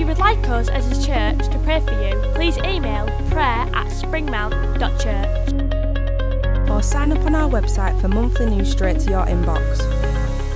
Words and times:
If 0.00 0.04
you 0.04 0.14
would 0.14 0.18
like 0.18 0.48
us 0.48 0.70
as 0.70 0.86
a 0.86 1.06
church 1.06 1.52
to 1.52 1.58
pray 1.58 1.78
for 1.80 1.92
you, 1.92 2.18
please 2.32 2.56
email 2.56 3.04
prayer 3.28 3.68
at 3.74 3.88
springmount.church. 3.88 6.70
or 6.70 6.82
sign 6.82 7.12
up 7.12 7.22
on 7.26 7.34
our 7.34 7.50
website 7.50 8.00
for 8.00 8.08
monthly 8.08 8.46
news 8.46 8.70
straight 8.70 8.98
to 9.00 9.10
your 9.10 9.26
inbox. 9.26 9.78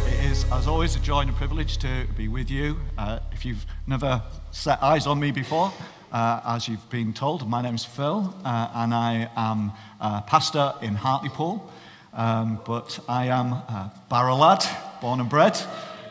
It 0.08 0.24
is, 0.24 0.46
as 0.50 0.66
always, 0.66 0.96
a 0.96 1.00
joy 1.00 1.20
and 1.20 1.28
a 1.28 1.34
privilege 1.34 1.76
to 1.76 2.06
be 2.16 2.26
with 2.26 2.50
you. 2.50 2.78
Uh, 2.96 3.18
if 3.32 3.44
you've 3.44 3.66
never 3.86 4.22
set 4.50 4.82
eyes 4.82 5.06
on 5.06 5.20
me 5.20 5.30
before, 5.30 5.70
uh, 6.10 6.40
as 6.46 6.66
you've 6.66 6.88
been 6.88 7.12
told, 7.12 7.46
my 7.46 7.60
name's 7.60 7.84
Phil, 7.84 8.34
uh, 8.46 8.70
and 8.76 8.94
I 8.94 9.28
am 9.36 9.72
a 10.00 10.22
pastor 10.26 10.72
in 10.80 10.94
Hartlepool. 10.94 11.70
Um, 12.14 12.60
but 12.64 12.98
I 13.10 13.26
am 13.26 13.52
a 13.52 13.92
Barrow 14.08 14.36
lad, 14.36 14.64
born 15.02 15.20
and 15.20 15.28
bred, 15.28 15.60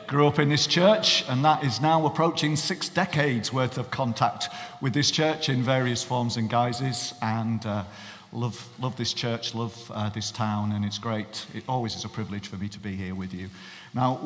grew 0.08 0.28
up 0.28 0.40
in 0.40 0.50
this 0.50 0.68
church, 0.68 1.24
and 1.28 1.44
that 1.46 1.64
is 1.64 1.82
now 1.82 2.06
approaching 2.06 2.56
six 2.56 2.90
decades 2.90 3.52
worth 3.52 3.78
of 3.78 3.92
contact 3.92 4.50
with 4.82 4.94
this 4.94 5.12
church 5.12 5.50
in 5.50 5.64
various 5.64 6.04
forms 6.04 6.38
and 6.38 6.50
guises. 6.50 7.14
And 7.22 7.66
uh, 7.66 7.84
love, 8.32 8.70
love 8.80 8.96
this 8.96 9.14
church, 9.14 9.56
love 9.56 9.92
uh, 9.94 10.10
this 10.10 10.32
town, 10.32 10.72
and 10.72 10.84
it's 10.84 10.98
great. 10.98 11.46
It 11.54 11.64
always 11.68 11.96
is 11.96 12.06
a 12.06 12.10
privilege 12.10 12.48
for 12.48 12.58
me 12.58 12.68
to 12.70 12.80
be 12.80 12.96
here 12.96 13.16
with 13.16 13.34
you. 13.34 13.50
Now, 13.94 14.20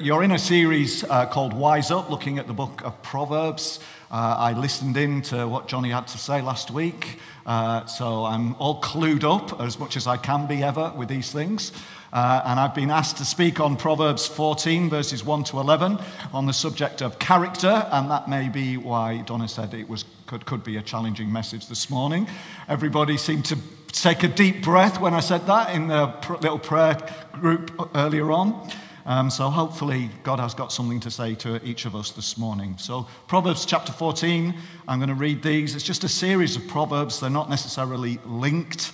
you're 0.00 0.22
in 0.24 0.32
a 0.32 0.38
series 0.38 1.04
uh, 1.04 1.26
called 1.26 1.52
Wise 1.52 1.90
Up, 1.90 2.10
looking 2.10 2.38
at 2.38 2.46
the 2.46 2.52
book 2.52 2.82
of 2.84 3.00
Proverbs. 3.02 3.78
Uh, 4.10 4.36
I 4.38 4.52
listened 4.52 4.96
in 4.96 5.22
to 5.22 5.46
what 5.46 5.68
Johnny 5.68 5.90
had 5.90 6.08
to 6.08 6.18
say 6.18 6.42
last 6.42 6.70
week, 6.70 7.18
uh, 7.46 7.86
so 7.86 8.24
I'm 8.24 8.54
all 8.56 8.80
clued 8.80 9.24
up 9.24 9.60
as 9.60 9.78
much 9.78 9.96
as 9.96 10.06
I 10.06 10.16
can 10.16 10.46
be 10.46 10.62
ever 10.62 10.92
with 10.96 11.08
these 11.08 11.30
things. 11.30 11.72
Uh, 12.12 12.42
and 12.44 12.60
I've 12.60 12.74
been 12.74 12.90
asked 12.90 13.16
to 13.18 13.24
speak 13.24 13.58
on 13.58 13.74
Proverbs 13.76 14.26
14, 14.26 14.90
verses 14.90 15.24
1 15.24 15.44
to 15.44 15.60
11, 15.60 15.98
on 16.34 16.44
the 16.44 16.52
subject 16.52 17.00
of 17.00 17.18
character, 17.18 17.88
and 17.90 18.10
that 18.10 18.28
may 18.28 18.50
be 18.50 18.76
why 18.76 19.22
Donna 19.22 19.48
said 19.48 19.72
it 19.72 19.88
was, 19.88 20.04
could, 20.26 20.44
could 20.44 20.62
be 20.62 20.76
a 20.76 20.82
challenging 20.82 21.32
message 21.32 21.68
this 21.68 21.88
morning. 21.88 22.28
Everybody 22.68 23.16
seemed 23.16 23.46
to 23.46 23.56
take 23.92 24.24
a 24.24 24.28
deep 24.28 24.62
breath 24.62 25.00
when 25.00 25.14
I 25.14 25.20
said 25.20 25.46
that 25.46 25.74
in 25.74 25.88
the 25.88 26.08
pr- 26.08 26.34
little 26.34 26.58
prayer 26.58 26.98
group 27.32 27.72
earlier 27.94 28.30
on. 28.30 28.70
Um, 29.06 29.30
so 29.30 29.48
hopefully, 29.48 30.10
God 30.22 30.38
has 30.38 30.52
got 30.52 30.70
something 30.70 31.00
to 31.00 31.10
say 31.10 31.34
to 31.36 31.64
each 31.64 31.86
of 31.86 31.96
us 31.96 32.10
this 32.10 32.36
morning. 32.36 32.76
So, 32.78 33.08
Proverbs 33.26 33.64
chapter 33.64 33.90
14, 33.90 34.54
I'm 34.86 34.98
going 34.98 35.08
to 35.08 35.14
read 35.14 35.42
these. 35.42 35.74
It's 35.74 35.82
just 35.82 36.04
a 36.04 36.08
series 36.08 36.56
of 36.56 36.68
Proverbs, 36.68 37.20
they're 37.20 37.30
not 37.30 37.50
necessarily 37.50 38.20
linked. 38.26 38.92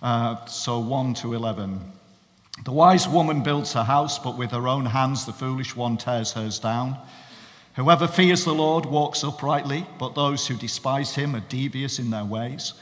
Uh, 0.00 0.44
so, 0.44 0.78
1 0.78 1.14
to 1.14 1.34
11. 1.34 1.97
The 2.64 2.72
wise 2.72 3.08
woman 3.08 3.42
builds 3.42 3.72
her 3.72 3.84
house, 3.84 4.18
but 4.18 4.36
with 4.36 4.50
her 4.50 4.68
own 4.68 4.86
hands 4.86 5.24
the 5.26 5.32
foolish 5.32 5.76
one 5.76 5.96
tears 5.96 6.32
hers 6.32 6.58
down. 6.58 6.98
Whoever 7.74 8.08
fears 8.08 8.44
the 8.44 8.54
Lord 8.54 8.86
walks 8.86 9.22
uprightly, 9.22 9.86
but 9.98 10.14
those 10.14 10.46
who 10.46 10.56
despise 10.56 11.14
him 11.14 11.36
are 11.36 11.40
devious 11.40 11.98
in 11.98 12.10
their 12.10 12.24
ways. 12.24 12.74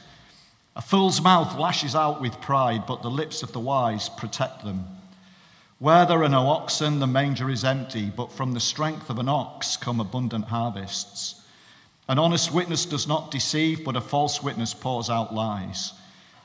A 0.75 0.83
fool's 0.83 1.21
mouth 1.21 1.59
lashes 1.59 1.95
out 1.95 2.21
with 2.21 2.41
pride, 2.41 2.87
but 2.87 3.03
the 3.03 3.11
lips 3.11 3.43
of 3.43 3.53
the 3.53 3.61
wise 3.61 4.09
protect 4.09 4.65
them. 4.65 4.87
Where 5.79 6.07
there 6.07 6.23
are 6.23 6.29
no 6.29 6.49
oxen, 6.49 7.01
the 7.01 7.07
manger 7.07 7.51
is 7.51 7.65
empty, 7.65 8.07
but 8.07 8.33
from 8.33 8.53
the 8.53 8.61
strength 8.61 9.11
of 9.11 9.19
an 9.19 9.29
ox 9.29 9.77
come 9.77 10.01
abundant 10.01 10.47
harvests. 10.47 11.43
An 12.09 12.19
honest 12.19 12.53
witness 12.53 12.87
does 12.87 13.07
not 13.07 13.31
deceive, 13.31 13.85
but 13.85 13.97
a 13.97 14.01
false 14.01 14.43
witness 14.43 14.73
pours 14.73 15.11
out 15.11 15.35
lies. 15.35 15.93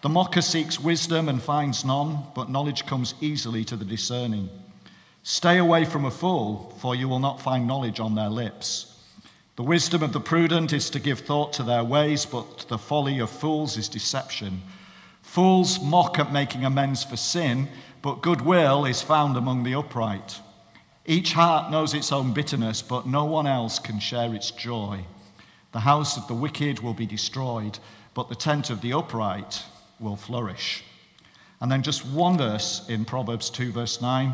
The 0.02 0.10
mocker 0.10 0.42
seeks 0.42 0.80
wisdom 0.80 1.30
and 1.30 1.40
finds 1.40 1.86
none, 1.86 2.24
but 2.34 2.50
knowledge 2.50 2.88
comes 2.88 3.14
easily 3.22 3.64
to 3.66 3.76
the 3.76 3.86
discerning. 3.86 4.50
Stay 5.22 5.60
away 5.60 5.86
from 5.86 6.06
a 6.06 6.12
fool, 6.12 6.74
for 6.80 6.96
you 6.96 7.08
will 7.08 7.20
not 7.20 7.40
find 7.40 7.68
knowledge 7.68 8.00
on 8.00 8.16
their 8.16 8.30
lips. 8.30 8.96
The 9.58 9.64
wisdom 9.64 10.02
of 10.02 10.12
the 10.12 10.20
prudent 10.20 10.74
is 10.74 10.90
to 10.90 11.00
give 11.00 11.20
thought 11.20 11.54
to 11.54 11.64
their 11.64 11.84
ways, 11.84 12.26
but 12.26 12.66
the 12.68 12.80
folly 12.80 13.20
of 13.20 13.30
fools 13.30 13.78
is 13.78 13.88
deception. 13.88 14.64
Fools 15.22 15.80
mock 15.80 16.18
at 16.18 16.34
making 16.34 16.66
amends 16.66 17.04
for 17.04 17.16
sin, 17.16 17.68
but 18.02 18.24
goodwill 18.24 18.86
is 18.86 19.04
found 19.04 19.38
among 19.38 19.62
the 19.62 19.76
upright. 19.76 20.40
Each 21.06 21.34
heart 21.34 21.70
knows 21.70 21.94
its 21.94 22.12
own 22.12 22.34
bitterness, 22.34 22.82
but 22.82 23.06
no 23.06 23.26
one 23.26 23.46
else 23.46 23.78
can 23.78 24.00
share 24.00 24.34
its 24.34 24.50
joy. 24.50 25.06
The 25.74 25.82
house 25.82 26.18
of 26.18 26.28
the 26.28 26.34
wicked 26.34 26.80
will 26.80 26.96
be 26.96 27.06
destroyed, 27.06 27.78
but 28.16 28.30
the 28.30 28.36
tent 28.36 28.72
of 28.72 28.82
the 28.82 28.94
upright 28.94 29.64
will 30.02 30.16
flourish. 30.16 30.84
And 31.62 31.72
then 31.72 31.84
just 31.84 32.06
one 32.06 32.38
verse 32.38 32.86
in 32.90 33.06
Proverbs 33.06 33.50
2, 33.50 33.72
verse 33.72 34.02
9, 34.02 34.34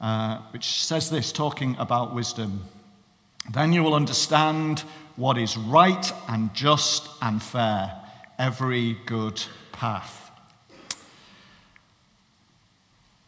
uh, 0.00 0.38
which 0.52 0.84
says 0.84 1.10
this, 1.10 1.32
talking 1.32 1.76
about 1.78 2.14
wisdom. 2.14 2.62
Then 3.52 3.72
you 3.72 3.82
will 3.82 3.94
understand 3.94 4.80
what 5.16 5.36
is 5.36 5.56
right 5.56 6.12
and 6.28 6.54
just 6.54 7.08
and 7.20 7.42
fair, 7.42 7.92
every 8.38 8.96
good 9.06 9.42
path. 9.72 10.30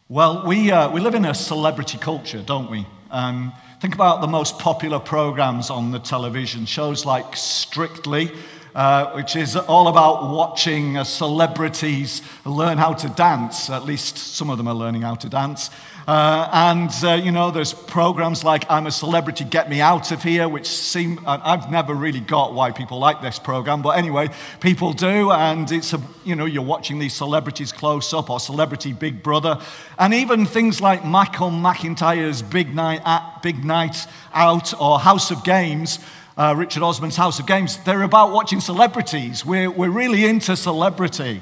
Well, 0.07 0.45
we, 0.45 0.71
uh, 0.71 0.91
we 0.91 1.01
live 1.01 1.15
in 1.15 1.25
a 1.25 1.33
celebrity 1.33 1.97
culture, 1.97 2.41
don't 2.41 2.69
we? 2.69 2.85
Um, 3.11 3.53
think 3.81 3.95
about 3.95 4.21
the 4.21 4.27
most 4.27 4.59
popular 4.59 4.99
programs 4.99 5.69
on 5.69 5.91
the 5.91 5.99
television, 5.99 6.65
shows 6.65 7.05
like 7.05 7.35
Strictly, 7.35 8.31
uh, 8.75 9.11
which 9.13 9.35
is 9.35 9.55
all 9.55 9.87
about 9.87 10.29
watching 10.29 11.01
celebrities 11.05 12.21
learn 12.43 12.77
how 12.77 12.93
to 12.93 13.09
dance. 13.09 13.69
At 13.69 13.85
least 13.85 14.17
some 14.17 14.49
of 14.49 14.57
them 14.57 14.67
are 14.67 14.75
learning 14.75 15.03
how 15.03 15.15
to 15.15 15.29
dance. 15.29 15.69
Uh, 16.07 16.47
and, 16.53 16.91
uh, 17.03 17.13
you 17.13 17.31
know, 17.31 17.49
there's 17.49 17.73
programs 17.73 18.43
like 18.43 18.63
I'm 18.69 18.85
a 18.85 18.91
Celebrity, 18.91 19.43
Get 19.43 19.69
Me 19.69 19.81
Out 19.81 20.11
of 20.11 20.21
Here, 20.21 20.47
which 20.47 20.67
seem, 20.67 21.19
I've 21.25 21.71
never 21.71 21.95
really 21.95 22.19
got 22.19 22.53
why 22.53 22.69
people 22.71 22.99
like 22.99 23.21
this 23.21 23.39
program, 23.39 23.81
but 23.81 23.97
anyway, 23.97 24.29
people 24.59 24.93
do. 24.93 25.31
And 25.31 25.71
it's, 25.71 25.93
a, 25.93 26.01
you 26.23 26.35
know, 26.35 26.45
you're 26.45 26.61
watching 26.61 26.99
these 26.99 27.15
celebrities 27.15 27.71
close 27.71 28.13
up 28.13 28.29
or 28.29 28.39
Celebrity 28.39 28.93
Big 28.93 29.23
Brother. 29.23 29.59
And 29.97 30.13
even 30.13 30.45
things 30.45 30.79
like 30.79 31.03
Michael 31.03 31.49
McIntyre's 31.49 32.43
Big 32.43 32.75
Night, 32.75 33.01
Big 33.41 33.65
Night 33.65 34.05
Out 34.31 34.79
or 34.79 34.99
House 34.99 35.31
of 35.31 35.43
Games. 35.43 35.97
Uh, 36.37 36.53
Richard 36.57 36.83
Osman's 36.83 37.15
House 37.15 37.39
of 37.39 37.47
Games, 37.47 37.77
they're 37.85 38.01
about 38.01 38.33
watching 38.33 38.59
celebrities. 38.59 39.45
We're, 39.45 39.71
we're 39.71 39.89
really 39.89 40.25
into 40.25 40.57
celebrity 40.57 41.41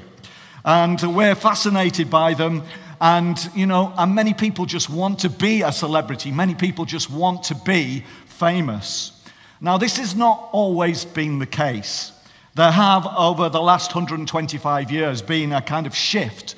and 0.64 1.16
we're 1.16 1.34
fascinated 1.34 2.08
by 2.08 2.34
them. 2.34 2.62
And, 3.00 3.36
you 3.56 3.66
know, 3.66 3.92
and 3.96 4.14
many 4.14 4.34
people 4.34 4.66
just 4.66 4.88
want 4.88 5.18
to 5.20 5.28
be 5.28 5.62
a 5.62 5.72
celebrity. 5.72 6.30
Many 6.30 6.54
people 6.54 6.84
just 6.84 7.10
want 7.10 7.42
to 7.44 7.56
be 7.56 8.04
famous. 8.26 9.20
Now, 9.60 9.78
this 9.78 9.96
has 9.96 10.14
not 10.14 10.48
always 10.52 11.04
been 11.04 11.40
the 11.40 11.46
case. 11.46 12.12
There 12.54 12.70
have, 12.70 13.04
over 13.18 13.48
the 13.48 13.60
last 13.60 13.96
125 13.96 14.92
years, 14.92 15.22
been 15.22 15.52
a 15.52 15.60
kind 15.60 15.88
of 15.88 15.96
shift 15.96 16.54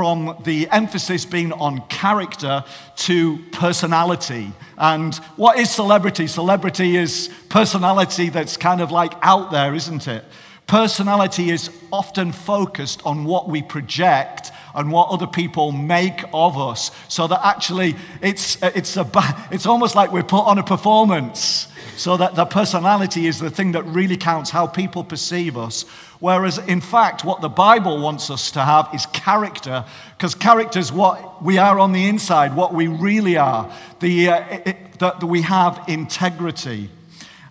from 0.00 0.34
the 0.44 0.66
emphasis 0.70 1.26
being 1.26 1.52
on 1.52 1.78
character 1.88 2.64
to 2.96 3.36
personality. 3.52 4.50
And 4.78 5.14
what 5.36 5.58
is 5.58 5.70
celebrity? 5.70 6.26
Celebrity 6.26 6.96
is 6.96 7.28
personality 7.50 8.30
that's 8.30 8.56
kind 8.56 8.80
of 8.80 8.90
like 8.90 9.12
out 9.20 9.50
there, 9.50 9.74
isn't 9.74 10.08
it? 10.08 10.24
Personality 10.66 11.50
is 11.50 11.68
often 11.92 12.32
focused 12.32 13.04
on 13.04 13.26
what 13.26 13.50
we 13.50 13.60
project 13.60 14.52
and 14.74 14.90
what 14.90 15.10
other 15.10 15.26
people 15.26 15.70
make 15.70 16.24
of 16.32 16.56
us. 16.56 16.90
So 17.08 17.26
that 17.26 17.44
actually 17.44 17.94
it's, 18.22 18.56
it's, 18.62 18.96
a, 18.96 19.06
it's 19.50 19.66
almost 19.66 19.94
like 19.94 20.12
we're 20.12 20.22
put 20.22 20.46
on 20.46 20.56
a 20.56 20.64
performance. 20.64 21.68
So 22.00 22.16
that 22.16 22.34
the 22.34 22.46
personality 22.46 23.26
is 23.26 23.40
the 23.40 23.50
thing 23.50 23.72
that 23.72 23.82
really 23.82 24.16
counts, 24.16 24.48
how 24.48 24.66
people 24.66 25.04
perceive 25.04 25.58
us. 25.58 25.82
Whereas, 26.18 26.56
in 26.56 26.80
fact, 26.80 27.26
what 27.26 27.42
the 27.42 27.50
Bible 27.50 28.00
wants 28.00 28.30
us 28.30 28.50
to 28.52 28.60
have 28.60 28.88
is 28.94 29.04
character, 29.12 29.84
because 30.16 30.34
character 30.34 30.78
is 30.78 30.90
what 30.90 31.42
we 31.42 31.58
are 31.58 31.78
on 31.78 31.92
the 31.92 32.08
inside, 32.08 32.56
what 32.56 32.72
we 32.72 32.86
really 32.86 33.36
are. 33.36 33.70
The, 33.98 34.30
uh, 34.30 34.72
that 34.98 35.22
we 35.22 35.42
have 35.42 35.84
integrity. 35.88 36.88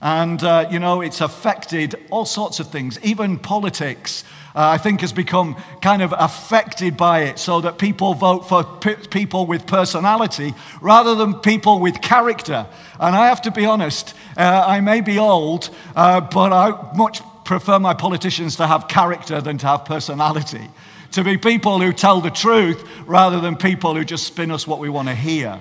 And, 0.02 0.44
uh, 0.44 0.68
you 0.72 0.80
know, 0.80 1.02
it's 1.02 1.22
affected 1.22 2.04
all 2.10 2.26
sorts 2.26 2.60
of 2.60 2.72
things, 2.72 2.98
even 3.04 3.38
politics. 3.38 4.24
Uh, 4.56 4.70
I 4.70 4.78
think 4.80 5.02
has 5.02 5.14
become 5.14 5.56
kind 5.82 6.02
of 6.02 6.14
affected 6.18 6.98
by 6.98 7.22
it 7.22 7.38
so 7.38 7.62
that 7.62 7.78
people 7.78 8.16
vote 8.16 8.50
for 8.50 8.64
p- 8.64 8.96
people 9.10 9.46
with 9.46 9.68
personality 9.68 10.56
rather 10.82 11.14
than 11.14 11.36
people 11.36 11.80
with 11.80 12.02
character. 12.02 12.66
And 13.00 13.16
I 13.16 13.28
have 13.28 13.44
to 13.44 13.52
be 13.52 13.66
honest, 13.66 14.16
uh, 14.36 14.64
I 14.66 14.82
may 14.82 15.02
be 15.02 15.20
old, 15.20 15.70
uh, 15.96 16.22
but 16.22 16.52
I 16.52 16.92
much 16.96 17.22
prefer 17.46 17.80
my 17.80 17.94
politicians 17.94 18.56
to 18.56 18.68
have 18.68 18.88
character 18.88 19.40
than 19.40 19.58
to 19.60 19.68
have 19.68 19.86
personality, 19.86 20.68
to 21.12 21.24
be 21.24 21.38
people 21.38 21.80
who 21.80 21.94
tell 21.94 22.22
the 22.22 22.30
truth 22.32 22.84
rather 23.06 23.40
than 23.40 23.56
people 23.56 23.96
who 23.96 24.04
just 24.04 24.26
spin 24.26 24.52
us 24.52 24.68
what 24.68 24.80
we 24.80 24.90
want 24.90 25.08
to 25.08 25.16
hear. 25.16 25.60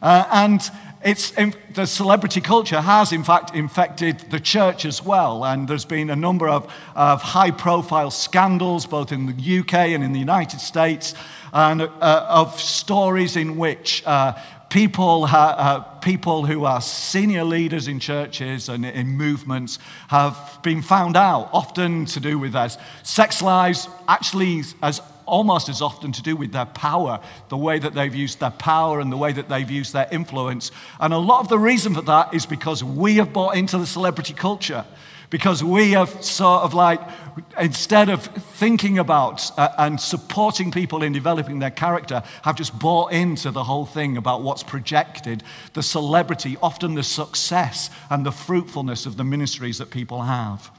Uh, 0.00 0.24
and 0.30 0.70
it's, 1.04 1.30
the 1.30 1.86
celebrity 1.86 2.40
culture 2.40 2.80
has, 2.80 3.12
in 3.12 3.22
fact, 3.22 3.54
infected 3.54 4.18
the 4.30 4.40
church 4.40 4.84
as 4.84 5.04
well. 5.04 5.44
And 5.44 5.68
there's 5.68 5.84
been 5.84 6.10
a 6.10 6.16
number 6.16 6.48
of, 6.48 6.72
of 6.96 7.22
high 7.22 7.52
profile 7.52 8.10
scandals, 8.10 8.84
both 8.84 9.12
in 9.12 9.26
the 9.26 9.58
UK 9.60 9.74
and 9.74 10.02
in 10.02 10.12
the 10.12 10.18
United 10.18 10.60
States, 10.60 11.14
and 11.52 11.82
uh, 11.82 12.26
of 12.28 12.60
stories 12.60 13.36
in 13.36 13.56
which 13.56 14.02
uh, 14.06 14.32
people, 14.70 15.24
uh, 15.24 15.80
people 16.00 16.44
who 16.44 16.64
are 16.64 16.80
senior 16.80 17.44
leaders 17.44 17.88
in 17.88 18.00
churches 18.00 18.68
and 18.68 18.84
in 18.84 19.08
movements 19.08 19.78
have 20.08 20.58
been 20.62 20.82
found 20.82 21.16
out, 21.16 21.48
often 21.52 22.06
to 22.06 22.20
do 22.20 22.38
with 22.38 22.52
their 22.52 22.70
sex 23.02 23.40
lives, 23.40 23.88
actually 24.08 24.62
as 24.82 25.00
almost 25.28 25.68
as 25.68 25.80
often 25.82 26.12
to 26.12 26.22
do 26.22 26.36
with 26.36 26.52
their 26.52 26.66
power, 26.66 27.20
the 27.48 27.56
way 27.56 27.78
that 27.78 27.94
they've 27.94 28.14
used 28.14 28.40
their 28.40 28.50
power 28.50 29.00
and 29.00 29.12
the 29.12 29.16
way 29.16 29.32
that 29.32 29.48
they've 29.48 29.70
used 29.70 29.92
their 29.92 30.08
influence. 30.10 30.72
And 30.98 31.12
a 31.12 31.18
lot 31.18 31.40
of 31.40 31.48
the 31.48 31.58
reason 31.58 31.94
for 31.94 32.02
that 32.02 32.34
is 32.34 32.46
because 32.46 32.82
we 32.82 33.16
have 33.16 33.32
bought 33.32 33.56
into 33.56 33.78
the 33.78 33.86
celebrity 33.86 34.34
culture. 34.34 34.84
Because 35.30 35.62
we 35.62 35.90
have 35.90 36.24
sort 36.24 36.62
of 36.62 36.72
like, 36.72 37.02
instead 37.60 38.08
of 38.08 38.24
thinking 38.24 38.98
about 38.98 39.50
uh, 39.58 39.68
and 39.76 40.00
supporting 40.00 40.70
people 40.70 41.02
in 41.02 41.12
developing 41.12 41.58
their 41.58 41.70
character, 41.70 42.22
have 42.42 42.56
just 42.56 42.78
bought 42.78 43.12
into 43.12 43.50
the 43.50 43.62
whole 43.62 43.84
thing 43.84 44.16
about 44.16 44.40
what's 44.40 44.62
projected, 44.62 45.42
the 45.74 45.82
celebrity, 45.82 46.56
often 46.62 46.94
the 46.94 47.02
success 47.02 47.90
and 48.08 48.24
the 48.24 48.32
fruitfulness 48.32 49.04
of 49.04 49.18
the 49.18 49.24
ministries 49.24 49.76
that 49.76 49.90
people 49.90 50.22
have. 50.22 50.70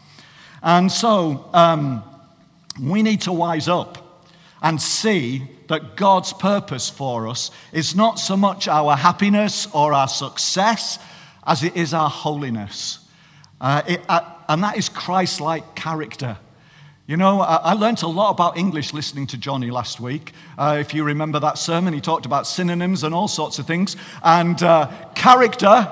And 0.63 0.91
so 0.91 1.47
um, 1.53 2.03
we 2.81 3.03
need 3.03 3.21
to 3.21 3.31
wise 3.31 3.67
up 3.67 4.08
and 4.61 4.81
see 4.81 5.44
that 5.67 5.95
God's 5.95 6.33
purpose 6.33 6.89
for 6.89 7.27
us 7.27 7.51
is 7.71 7.95
not 7.95 8.19
so 8.19 8.35
much 8.35 8.67
our 8.67 8.95
happiness 8.95 9.67
or 9.73 9.94
our 9.94 10.07
success 10.07 11.00
as 11.45 11.63
it 11.63 11.75
is 11.75 11.94
our 11.94 12.09
holiness. 12.09 13.00
Uh, 13.61 13.81
it, 13.88 14.01
uh, 14.09 14.21
and 14.47 14.63
that 14.63 14.77
is 14.77 14.89
Christ 14.89 15.41
like 15.41 15.75
character. 15.75 16.38
You 17.07 17.17
know, 17.17 17.41
I, 17.41 17.73
learned 17.73 18.03
a 18.03 18.07
lot 18.07 18.29
about 18.29 18.56
English 18.56 18.94
listening 18.94 19.25
to 19.27 19.38
Johnny 19.38 19.71
last 19.71 20.00
week. 20.00 20.31
Uh, 20.59 20.77
if 20.79 20.94
you 20.94 21.03
remember 21.03 21.39
that 21.39 21.57
sermon, 21.57 21.91
he 21.91 22.01
talked 22.01 22.27
about 22.27 22.45
synonyms 22.45 23.03
and 23.03 23.15
all 23.15 23.27
sorts 23.27 23.57
of 23.57 23.65
things. 23.65 23.95
And 24.21 24.61
uh, 24.61 24.91
character, 25.15 25.88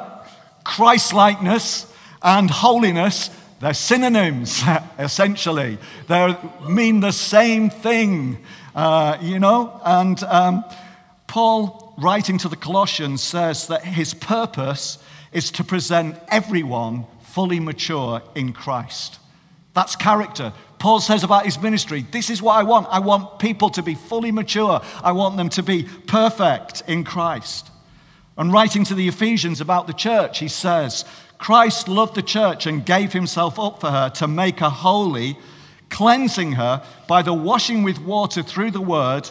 Christ 0.63 1.15
likeness, 1.15 1.91
and 2.21 2.51
holiness 2.51 3.31
they're 3.59 3.73
synonyms, 3.73 4.63
essentially. 4.99 5.77
They 6.07 6.37
mean 6.67 6.99
the 6.99 7.11
same 7.11 7.69
thing, 7.69 8.37
uh, 8.75 9.17
you 9.21 9.39
know? 9.39 9.81
And 9.83 10.21
um, 10.23 10.65
Paul, 11.27 11.95
writing 11.97 12.37
to 12.39 12.49
the 12.49 12.55
Colossians, 12.55 13.23
says 13.23 13.67
that 13.67 13.83
his 13.83 14.13
purpose 14.13 14.99
is 15.31 15.51
to 15.51 15.63
present 15.63 16.17
everyone 16.29 17.05
fully 17.21 17.59
mature 17.59 18.21
in 18.35 18.53
Christ. 18.53 19.19
That's 19.73 19.95
character. 19.95 20.53
Paul 20.79 20.99
says 20.99 21.23
about 21.23 21.45
his 21.45 21.59
ministry 21.61 22.05
this 22.11 22.29
is 22.29 22.41
what 22.41 22.55
I 22.55 22.63
want. 22.63 22.87
I 22.89 22.99
want 22.99 23.39
people 23.39 23.69
to 23.71 23.83
be 23.83 23.95
fully 23.95 24.31
mature, 24.31 24.81
I 25.03 25.11
want 25.11 25.37
them 25.37 25.49
to 25.49 25.63
be 25.63 25.83
perfect 26.07 26.83
in 26.87 27.03
Christ. 27.03 27.69
And 28.37 28.53
writing 28.53 28.83
to 28.85 28.93
the 28.93 29.07
Ephesians 29.07 29.61
about 29.61 29.87
the 29.87 29.93
church, 29.93 30.37
he 30.37 30.47
says, 30.47 31.05
Christ 31.37 31.87
loved 31.87 32.15
the 32.15 32.21
church 32.21 32.65
and 32.65 32.85
gave 32.85 33.13
himself 33.13 33.59
up 33.59 33.79
for 33.79 33.91
her 33.91 34.09
to 34.11 34.27
make 34.27 34.59
her 34.59 34.69
holy, 34.69 35.37
cleansing 35.89 36.53
her 36.53 36.83
by 37.07 37.21
the 37.21 37.33
washing 37.33 37.83
with 37.83 37.99
water 37.99 38.41
through 38.43 38.71
the 38.71 38.81
word, 38.81 39.29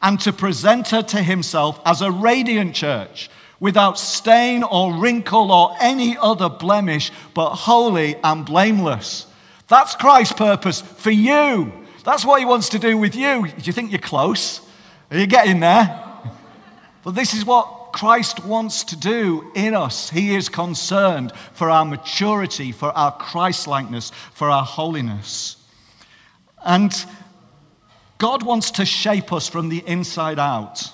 and 0.00 0.20
to 0.20 0.32
present 0.32 0.88
her 0.88 1.02
to 1.02 1.22
himself 1.22 1.80
as 1.84 2.00
a 2.00 2.10
radiant 2.10 2.74
church, 2.74 3.28
without 3.60 3.98
stain 3.98 4.62
or 4.62 4.94
wrinkle 4.94 5.50
or 5.50 5.74
any 5.80 6.16
other 6.16 6.48
blemish, 6.48 7.10
but 7.34 7.50
holy 7.50 8.14
and 8.22 8.46
blameless. 8.46 9.26
That's 9.66 9.96
Christ's 9.96 10.34
purpose 10.34 10.80
for 10.80 11.10
you. 11.10 11.72
That's 12.04 12.24
what 12.24 12.38
he 12.38 12.46
wants 12.46 12.70
to 12.70 12.78
do 12.78 12.96
with 12.96 13.16
you. 13.16 13.48
Do 13.48 13.62
you 13.64 13.72
think 13.72 13.90
you're 13.90 13.98
close? 13.98 14.60
Are 15.10 15.18
you 15.18 15.26
getting 15.26 15.60
there? 15.60 16.04
But 17.02 17.14
this 17.14 17.34
is 17.34 17.44
what 17.44 17.77
Christ 17.98 18.44
wants 18.44 18.84
to 18.84 18.96
do 18.96 19.50
in 19.56 19.74
us. 19.74 20.08
He 20.08 20.36
is 20.36 20.48
concerned 20.48 21.32
for 21.52 21.68
our 21.68 21.84
maturity, 21.84 22.70
for 22.70 22.96
our 22.96 23.10
Christlikeness, 23.10 24.12
for 24.34 24.50
our 24.50 24.62
holiness. 24.62 25.56
And 26.64 26.94
God 28.18 28.44
wants 28.44 28.70
to 28.72 28.84
shape 28.84 29.32
us 29.32 29.48
from 29.48 29.68
the 29.68 29.82
inside 29.84 30.38
out. 30.38 30.92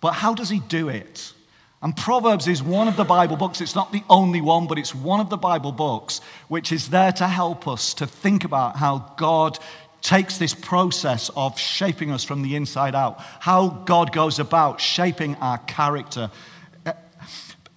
But 0.00 0.14
how 0.14 0.34
does 0.34 0.50
He 0.50 0.58
do 0.58 0.88
it? 0.88 1.34
And 1.82 1.96
Proverbs 1.96 2.48
is 2.48 2.64
one 2.64 2.88
of 2.88 2.96
the 2.96 3.04
Bible 3.04 3.36
books. 3.36 3.60
It's 3.60 3.76
not 3.76 3.92
the 3.92 4.02
only 4.10 4.40
one, 4.40 4.66
but 4.66 4.76
it's 4.76 4.92
one 4.92 5.20
of 5.20 5.30
the 5.30 5.36
Bible 5.36 5.70
books 5.70 6.20
which 6.48 6.72
is 6.72 6.88
there 6.90 7.12
to 7.12 7.28
help 7.28 7.68
us 7.68 7.94
to 7.94 8.08
think 8.08 8.42
about 8.42 8.76
how 8.76 9.14
God 9.16 9.56
takes 10.02 10.38
this 10.38 10.54
process 10.54 11.30
of 11.36 11.58
shaping 11.58 12.10
us 12.10 12.24
from 12.24 12.42
the 12.42 12.56
inside 12.56 12.94
out, 12.94 13.20
how 13.40 13.68
God 13.68 14.12
goes 14.12 14.38
about 14.38 14.80
shaping 14.80 15.36
our 15.36 15.58
character. 15.58 16.30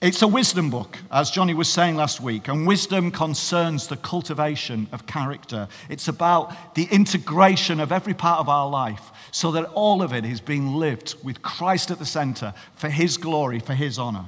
It's 0.02 0.22
a 0.22 0.28
wisdom 0.28 0.70
book, 0.70 0.98
as 1.10 1.32
Johnny 1.32 1.54
was 1.54 1.70
saying 1.70 1.96
last 1.96 2.20
week, 2.20 2.50
and 2.50 2.68
wisdom 2.68 3.10
concerns 3.10 3.88
the 3.88 3.96
cultivation 3.96 4.90
of 4.92 5.06
character. 5.06 5.70
It's 5.88 6.10
about 6.10 6.76
the 6.76 6.90
integration 6.92 7.80
of 7.80 7.94
every 7.94 8.14
part 8.14 8.42
of 8.42 8.50
our 8.50 8.70
life 8.70 9.12
so 9.32 9.52
that 9.54 9.64
all 9.74 10.02
of 10.02 10.12
it 10.12 10.26
is 10.26 10.42
being 10.42 10.76
lived 10.76 11.16
with 11.24 11.42
Christ 11.42 11.90
at 11.90 12.00
the 12.00 12.06
center 12.06 12.54
for 12.76 12.90
His 12.90 13.16
glory, 13.16 13.60
for 13.60 13.76
His 13.76 13.98
honor. 13.98 14.26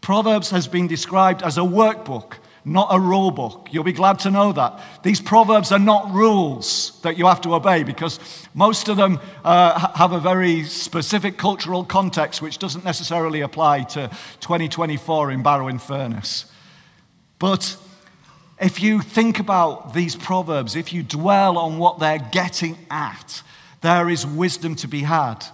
Proverbs 0.00 0.50
has 0.50 0.66
been 0.66 0.88
described 0.88 1.40
as 1.42 1.56
a 1.56 1.60
workbook 1.60 2.38
not 2.66 2.88
a 2.90 2.98
rule 2.98 3.30
book. 3.30 3.68
You'll 3.70 3.84
be 3.84 3.92
glad 3.92 4.18
to 4.20 4.30
know 4.30 4.50
that. 4.50 4.80
These 5.04 5.20
proverbs 5.20 5.70
are 5.70 5.78
not 5.78 6.10
rules 6.10 7.00
that 7.02 7.16
you 7.16 7.26
have 7.26 7.40
to 7.42 7.54
obey 7.54 7.84
because 7.84 8.18
most 8.54 8.88
of 8.88 8.96
them 8.96 9.20
uh, 9.44 9.92
have 9.94 10.10
a 10.10 10.18
very 10.18 10.64
specific 10.64 11.38
cultural 11.38 11.84
context 11.84 12.42
which 12.42 12.58
doesn't 12.58 12.84
necessarily 12.84 13.40
apply 13.40 13.84
to 13.84 14.08
2024 14.40 15.30
in 15.30 15.44
Barrow 15.44 15.68
in 15.68 15.78
Furness. 15.78 16.46
But 17.38 17.76
if 18.60 18.82
you 18.82 19.00
think 19.00 19.38
about 19.38 19.94
these 19.94 20.16
proverbs, 20.16 20.74
if 20.74 20.92
you 20.92 21.04
dwell 21.04 21.58
on 21.58 21.78
what 21.78 22.00
they're 22.00 22.18
getting 22.18 22.76
at, 22.90 23.42
there 23.80 24.10
is 24.10 24.26
wisdom 24.26 24.74
to 24.76 24.88
be 24.88 25.02
had. 25.02 25.46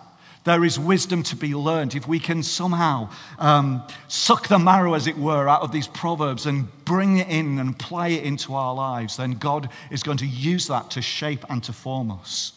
There 0.45 0.65
is 0.65 0.79
wisdom 0.79 1.23
to 1.25 1.37
be 1.37 1.55
learned. 1.55 1.95
If 1.95 2.09
we 2.09 2.19
can 2.19 2.43
somehow 2.43 3.11
um, 3.39 3.83
suck 4.09 4.49
the 4.49 4.59
marrow, 4.59 4.95
as 4.95 5.07
it 5.07 5.17
were, 5.17 5.49
out 5.49 5.63
of 5.63 5.71
these 5.71 5.87
proverbs 5.87 6.47
and 6.47 6.67
bring 6.85 7.19
it 7.19 7.29
in 7.29 7.61
and 7.61 7.71
apply 7.71 8.09
it 8.09 8.25
into 8.25 8.55
our 8.55 8.75
lives, 8.75 9.17
then 9.17 9.33
God 9.33 9.69
is 9.91 10.03
going 10.03 10.19
to 10.19 10.27
use 10.27 10.67
that 10.67 10.91
to 10.93 11.03
shape 11.03 11.45
and 11.49 11.63
to 11.65 11.73
form 11.73 12.11
us. 12.11 12.53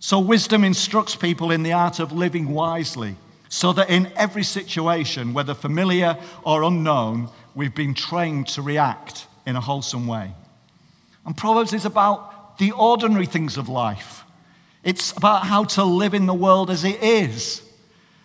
So, 0.00 0.18
wisdom 0.18 0.64
instructs 0.64 1.14
people 1.14 1.52
in 1.52 1.62
the 1.62 1.72
art 1.72 2.00
of 2.00 2.10
living 2.10 2.48
wisely, 2.48 3.14
so 3.48 3.72
that 3.74 3.90
in 3.90 4.10
every 4.16 4.42
situation, 4.42 5.32
whether 5.32 5.54
familiar 5.54 6.16
or 6.42 6.64
unknown, 6.64 7.28
we've 7.54 7.74
been 7.74 7.94
trained 7.94 8.48
to 8.48 8.62
react 8.62 9.26
in 9.46 9.54
a 9.54 9.60
wholesome 9.60 10.06
way. 10.06 10.32
And 11.24 11.36
Proverbs 11.36 11.72
is 11.72 11.84
about 11.84 12.58
the 12.58 12.72
ordinary 12.72 13.26
things 13.26 13.56
of 13.56 13.68
life 13.68 14.19
it's 14.82 15.12
about 15.12 15.44
how 15.44 15.64
to 15.64 15.84
live 15.84 16.14
in 16.14 16.26
the 16.26 16.34
world 16.34 16.70
as 16.70 16.84
it 16.84 17.02
is, 17.02 17.62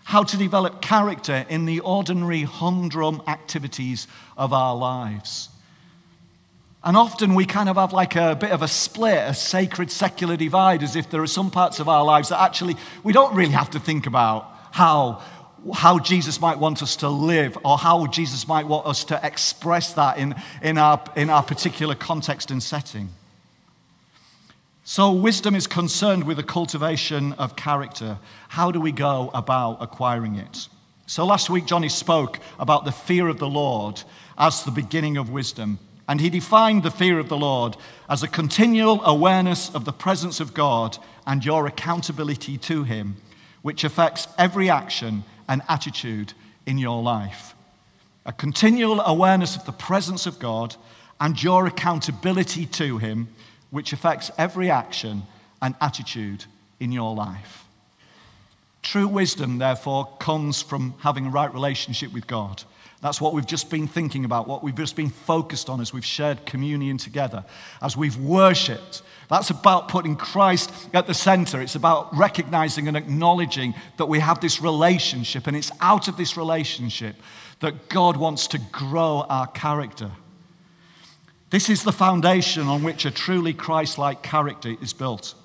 how 0.06 0.24
to 0.24 0.38
develop 0.38 0.82
character 0.82 1.46
in 1.50 1.66
the 1.66 1.82
ordinary 1.82 2.44
humdrum 2.44 3.22
activities 3.28 4.08
of 4.38 4.54
our 4.54 4.76
lives. 4.76 5.50
And 6.86 6.96
often 6.96 7.34
we 7.34 7.46
kind 7.46 7.68
of 7.68 7.78
have 7.78 7.94
like 7.94 8.16
a 8.16 8.36
bit 8.36 8.52
of 8.52 8.62
a 8.62 8.68
split, 8.68 9.18
a 9.18 9.34
sacred 9.34 9.90
secular 9.92 10.38
divide, 10.38 10.84
as 10.84 10.96
if 10.96 11.10
there 11.10 11.24
are 11.24 11.28
some 11.28 11.50
parts 11.50 11.80
of 11.80 11.90
our 11.90 12.06
lives 12.06 12.30
that 12.30 12.40
actually 12.40 12.76
we 13.04 13.12
don't 13.12 13.36
really 13.36 13.54
have 13.54 13.72
to 13.72 13.80
think 13.80 14.06
about 14.06 14.48
how, 14.72 15.24
how 15.74 15.98
Jesus 15.98 16.40
might 16.40 16.60
want 16.60 16.84
us 16.84 16.98
to 16.98 17.10
live 17.10 17.58
or 17.66 17.80
how 17.80 18.06
Jesus 18.06 18.48
might 18.48 18.68
want 18.68 18.86
us 18.86 19.04
to 19.06 19.20
express 19.24 19.94
that 19.94 20.20
in, 20.20 20.36
in, 20.62 20.78
our, 20.78 21.04
in 21.16 21.32
our 21.32 21.42
particular 21.42 21.96
context 21.96 22.52
and 22.52 22.62
setting. 22.62 23.10
So, 24.88 25.12
wisdom 25.12 25.56
is 25.56 25.66
concerned 25.66 26.26
with 26.26 26.38
the 26.38 26.44
cultivation 26.44 27.34
of 27.34 27.56
character. 27.56 28.20
How 28.50 28.70
do 28.70 28.80
we 28.80 28.92
go 28.92 29.32
about 29.34 29.80
acquiring 29.82 30.36
it? 30.36 30.68
So, 31.08 31.26
last 31.26 31.50
week, 31.50 31.66
Johnny 31.66 31.90
spoke 31.90 32.38
about 32.60 32.86
the 32.86 32.92
fear 32.92 33.28
of 33.28 33.40
the 33.40 33.50
Lord 33.50 34.04
as 34.38 34.64
the 34.64 34.70
beginning 34.70 35.18
of 35.18 35.32
wisdom. 35.32 35.80
And 36.08 36.22
he 36.22 36.30
defined 36.30 36.84
the 36.84 36.92
fear 36.92 37.18
of 37.18 37.30
the 37.30 37.38
Lord 37.38 37.78
as 38.08 38.22
a 38.22 38.28
continual 38.28 39.04
awareness 39.04 39.74
of 39.74 39.86
the 39.86 39.92
presence 39.92 40.40
of 40.40 40.54
God 40.54 41.00
and 41.26 41.44
your 41.44 41.66
accountability 41.66 42.60
to 42.60 42.84
Him, 42.84 43.18
which 43.64 43.84
affects 43.84 44.28
every 44.38 44.70
action 44.70 45.24
and 45.48 45.64
attitude 45.68 46.34
in 46.68 46.78
your 46.78 47.02
life. 47.02 47.56
A 48.24 48.34
continual 48.34 49.02
awareness 49.02 49.56
of 49.56 49.66
the 49.66 49.72
presence 49.72 50.28
of 50.28 50.38
God 50.38 50.76
and 51.20 51.42
your 51.42 51.66
accountability 51.66 52.68
to 52.68 53.00
Him, 53.00 53.30
which 53.72 53.94
affects 53.94 54.32
every 54.38 54.70
action 54.70 55.24
and 55.62 55.76
attitude 55.82 56.46
in 56.80 56.92
your 56.92 57.16
life. 57.16 57.66
True 58.82 59.08
wisdom, 59.08 59.58
therefore, 59.58 60.08
comes 60.20 60.62
from 60.62 60.94
having 61.00 61.26
a 61.26 61.30
right 61.30 61.52
relationship 61.54 62.14
with 62.14 62.28
God. 62.28 62.64
That's 63.02 63.20
what 63.20 63.34
we've 63.34 63.46
just 63.46 63.70
been 63.70 63.88
thinking 63.88 64.26
about, 64.26 64.48
what 64.48 64.64
we've 64.64 64.76
just 64.76 64.96
been 64.96 65.10
focused 65.10 65.70
on 65.70 65.82
as 65.82 65.94
we've 65.94 66.06
shared 66.06 66.46
communion 66.46 66.98
together, 66.98 67.44
as 67.82 67.98
we've 67.98 68.18
worshipped. 68.18 69.02
That's 69.30 69.50
about 69.50 69.90
putting 69.90 70.16
Christ 70.16 70.72
at 70.94 71.08
the 71.08 71.14
center. 71.14 71.62
It's 71.62 71.76
about 71.76 72.16
recognizing 72.16 72.88
and 72.88 72.96
acknowledging 72.96 73.74
that 73.98 74.06
we 74.06 74.20
have 74.20 74.40
this 74.40 74.62
relationship, 74.62 75.48
and 75.48 75.58
it's 75.58 75.72
out 75.82 76.08
of 76.08 76.18
this 76.18 76.38
relationship 76.38 77.16
that 77.60 77.90
God 77.90 78.18
wants 78.18 78.48
to 78.48 78.60
grow 78.72 79.26
our 79.30 79.48
character. 79.48 80.12
This 81.56 81.70
is 81.70 81.84
the 81.84 81.94
foundation 81.94 82.68
on 82.68 82.84
which 82.84 83.06
a 83.06 83.12
truly 83.12 83.54
Christ 83.54 83.98
like 83.98 84.22
character 84.22 84.76
is 84.82 84.92
built. 84.92 85.36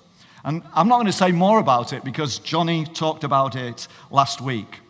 And 0.43 0.65
I'm 0.75 0.89
not 0.89 0.97
going 0.97 1.07
to 1.07 1.13
say 1.13 1.31
more 1.31 1.61
about 1.61 1.93
it 1.93 2.03
because 2.03 2.41
Johnny 2.41 2.85
talked 2.85 3.23
about 3.23 3.55
it 3.55 3.87
last 4.11 4.41
week. 4.41 4.81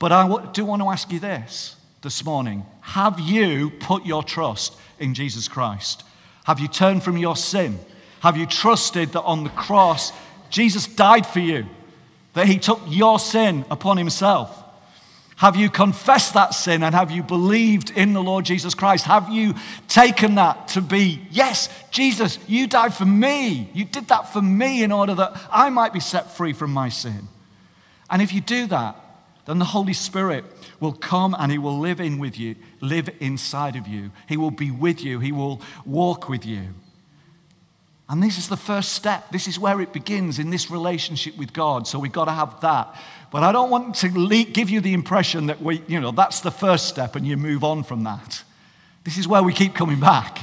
But 0.00 0.10
I 0.10 0.46
do 0.46 0.64
want 0.64 0.82
to 0.82 0.88
ask 0.88 1.12
you 1.12 1.20
this 1.20 1.76
this 2.02 2.24
morning 2.24 2.66
Have 2.80 3.20
you 3.20 3.70
put 3.70 4.04
your 4.04 4.24
trust 4.24 4.76
in 4.98 5.14
Jesus 5.14 5.46
Christ? 5.46 6.02
Have 6.42 6.58
you 6.58 6.66
turned 6.66 7.04
from 7.04 7.16
your 7.16 7.36
sin? 7.36 7.78
Have 8.18 8.36
you 8.36 8.44
trusted 8.44 9.12
that 9.12 9.22
on 9.22 9.44
the 9.44 9.50
cross, 9.50 10.12
Jesus 10.50 10.88
died 10.88 11.24
for 11.24 11.38
you? 11.38 11.66
That 12.32 12.48
he 12.48 12.58
took 12.58 12.80
your 12.88 13.20
sin 13.20 13.64
upon 13.70 13.96
himself? 13.96 14.60
Have 15.38 15.54
you 15.54 15.70
confessed 15.70 16.34
that 16.34 16.52
sin 16.52 16.82
and 16.82 16.92
have 16.96 17.12
you 17.12 17.22
believed 17.22 17.90
in 17.90 18.12
the 18.12 18.20
Lord 18.20 18.44
Jesus 18.44 18.74
Christ? 18.74 19.04
Have 19.04 19.28
you 19.28 19.54
taken 19.86 20.34
that 20.34 20.66
to 20.68 20.80
be, 20.80 21.22
yes, 21.30 21.68
Jesus, 21.92 22.40
you 22.48 22.66
died 22.66 22.92
for 22.92 23.04
me. 23.04 23.70
You 23.72 23.84
did 23.84 24.08
that 24.08 24.32
for 24.32 24.42
me 24.42 24.82
in 24.82 24.90
order 24.90 25.14
that 25.14 25.40
I 25.52 25.70
might 25.70 25.92
be 25.92 26.00
set 26.00 26.32
free 26.32 26.52
from 26.52 26.72
my 26.72 26.88
sin. 26.88 27.28
And 28.10 28.20
if 28.20 28.32
you 28.32 28.40
do 28.40 28.66
that, 28.66 28.96
then 29.44 29.60
the 29.60 29.64
Holy 29.64 29.92
Spirit 29.92 30.44
will 30.80 30.92
come 30.92 31.36
and 31.38 31.52
he 31.52 31.58
will 31.58 31.78
live 31.78 32.00
in 32.00 32.18
with 32.18 32.36
you, 32.36 32.56
live 32.80 33.08
inside 33.20 33.76
of 33.76 33.86
you. 33.86 34.10
He 34.28 34.36
will 34.36 34.50
be 34.50 34.72
with 34.72 35.04
you, 35.04 35.20
he 35.20 35.30
will 35.30 35.62
walk 35.86 36.28
with 36.28 36.44
you. 36.44 36.74
And 38.08 38.22
this 38.22 38.38
is 38.38 38.48
the 38.48 38.56
first 38.56 38.92
step. 38.92 39.30
This 39.30 39.46
is 39.46 39.58
where 39.58 39.80
it 39.80 39.92
begins 39.92 40.38
in 40.38 40.48
this 40.48 40.70
relationship 40.70 41.36
with 41.36 41.52
God. 41.52 41.86
So 41.86 41.98
we've 41.98 42.12
got 42.12 42.24
to 42.24 42.32
have 42.32 42.60
that. 42.62 42.94
But 43.30 43.42
I 43.42 43.52
don't 43.52 43.70
want 43.70 43.94
to 43.96 44.44
give 44.44 44.70
you 44.70 44.80
the 44.80 44.94
impression 44.94 45.46
that 45.46 45.60
we, 45.60 45.82
you 45.86 46.00
know, 46.00 46.10
that's 46.10 46.40
the 46.40 46.50
first 46.50 46.88
step 46.88 47.16
and 47.16 47.26
you 47.26 47.36
move 47.36 47.62
on 47.62 47.82
from 47.82 48.04
that. 48.04 48.42
This 49.04 49.18
is 49.18 49.28
where 49.28 49.42
we 49.42 49.52
keep 49.52 49.74
coming 49.74 50.00
back. 50.00 50.38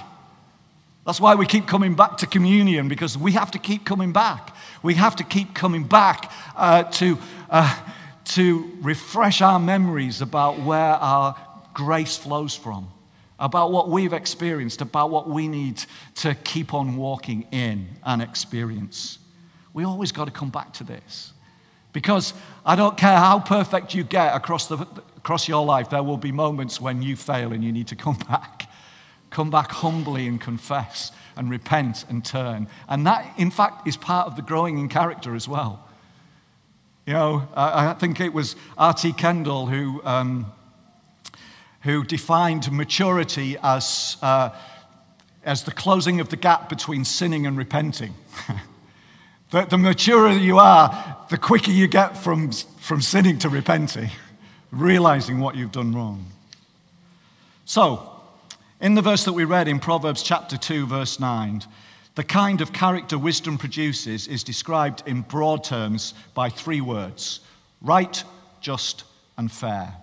That's 1.06 1.20
why 1.20 1.34
we 1.36 1.48
keep 1.48 1.68
coming 1.68 1.96
back 1.96 2.18
to 2.18 2.28
communion 2.28 2.88
because 2.88 3.18
we 3.18 3.32
have 3.32 3.52
to 3.52 3.60
keep 3.60 3.84
coming 3.84 4.12
back. 4.12 4.56
We 4.84 4.94
have 4.96 5.16
to 5.16 5.24
keep 5.24 5.56
coming 5.56 5.88
back 5.88 6.32
uh, 6.56 6.84
to, 6.84 7.18
uh, 7.50 7.80
to 8.26 8.78
refresh 8.82 9.42
our 9.42 9.60
memories 9.60 10.22
about 10.22 10.60
where 10.60 10.94
our 10.96 11.36
grace 11.74 12.16
flows 12.18 12.56
from 12.56 12.92
about 13.40 13.72
what 13.72 13.90
we've 13.90 14.14
experienced, 14.14 14.82
about 14.82 15.10
what 15.10 15.28
we 15.28 15.48
need 15.48 15.82
to 16.16 16.36
keep 16.36 16.74
on 16.74 16.96
walking 16.96 17.46
in 17.52 17.88
and 18.06 18.22
experience. 18.22 19.20
We 19.74 19.84
always 19.84 20.12
got 20.12 20.26
to 20.26 20.32
come 20.32 20.50
back 20.50 20.74
to 20.74 20.84
this. 20.84 21.34
Because 21.92 22.34
I 22.66 22.76
don't 22.76 22.98
care 22.98 23.18
how 23.18 23.40
perfect 23.40 23.94
you 23.94 24.04
get 24.04 24.36
across, 24.36 24.68
the, 24.68 24.86
across 25.18 25.48
your 25.48 25.66
life, 25.66 25.90
there 25.90 26.04
will 26.04 26.18
be 26.18 26.32
moments 26.32 26.80
when 26.80 27.02
you 27.02 27.16
fail 27.16 27.54
and 27.54 27.64
you 27.64 27.72
need 27.72 27.88
to 27.88 27.96
come 27.96 28.18
back. 28.30 28.70
Come 29.30 29.50
back 29.50 29.72
humbly 29.72 30.28
and 30.28 30.40
confess 30.40 31.12
and 31.36 31.50
repent 31.50 32.06
and 32.10 32.24
turn. 32.24 32.68
And 32.88 33.06
that, 33.06 33.34
in 33.38 33.52
fact, 33.52 33.88
is 33.88 33.98
part 33.98 34.28
of 34.28 34.36
the 34.38 34.42
growing 34.42 34.78
in 34.78 34.88
character 34.88 35.36
as 35.36 35.48
well. 35.48 35.86
You 37.06 37.14
know, 37.14 37.48
I, 37.54 37.90
I 37.90 37.94
think 37.94 38.20
it 38.20 38.34
was 38.34 38.56
R.T. 38.78 39.14
Kendall 39.14 39.66
who. 39.66 40.02
Um, 40.06 40.52
who 41.86 42.04
defined 42.04 42.72
maturity 42.72 43.58
as, 43.62 44.18
uh, 44.24 44.50
as 45.44 45.64
the 45.64 45.72
closing 45.72 46.20
of 46.20 46.30
the 46.30 46.36
gap 46.36 46.68
between 46.68 47.06
sinning 47.06 47.46
and 47.46 47.56
repenting. 47.56 48.16
the, 49.52 49.66
the 49.66 49.78
maturer 49.78 50.32
you 50.32 50.58
are, 50.58 51.16
the 51.30 51.38
quicker 51.38 51.70
you 51.70 51.88
get 51.88 52.18
from, 52.18 52.52
from 52.52 53.02
sinning 53.02 53.38
to 53.38 53.50
repenting, 53.50 54.10
realizing 54.72 55.40
what 55.40 55.56
you've 55.56 55.72
done 55.72 55.94
wrong. 55.94 56.26
So, 57.66 58.12
in 58.82 58.96
the 58.96 59.04
verse 59.04 59.24
that 59.26 59.34
we 59.34 59.44
read 59.46 59.68
in 59.68 59.80
Proverbs 59.80 60.24
chapter 60.24 60.58
2, 60.58 60.88
verse 60.88 61.20
9, 61.20 61.62
the 62.16 62.24
kind 62.24 62.62
of 62.62 62.74
character 62.74 63.20
wisdom 63.20 63.60
produces 63.60 64.28
is 64.28 64.44
described 64.44 65.04
in 65.06 65.22
broad 65.22 65.64
terms 65.64 66.16
by 66.34 66.50
three 66.50 66.82
words 66.82 67.42
right, 67.80 68.24
just, 68.60 69.04
and 69.38 69.52
fair. 69.52 69.94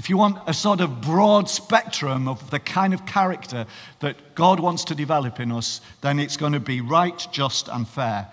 If 0.00 0.08
you 0.08 0.16
want 0.16 0.38
a 0.46 0.54
sort 0.54 0.80
of 0.80 1.02
broad 1.02 1.50
spectrum 1.50 2.26
of 2.26 2.48
the 2.48 2.58
kind 2.58 2.94
of 2.94 3.04
character 3.04 3.66
that 3.98 4.34
God 4.34 4.58
wants 4.58 4.84
to 4.84 4.94
develop 4.94 5.38
in 5.40 5.52
us, 5.52 5.82
then 6.00 6.18
it's 6.18 6.38
going 6.38 6.54
to 6.54 6.58
be 6.58 6.80
right, 6.80 7.28
just, 7.32 7.68
and 7.68 7.86
fair. 7.86 8.26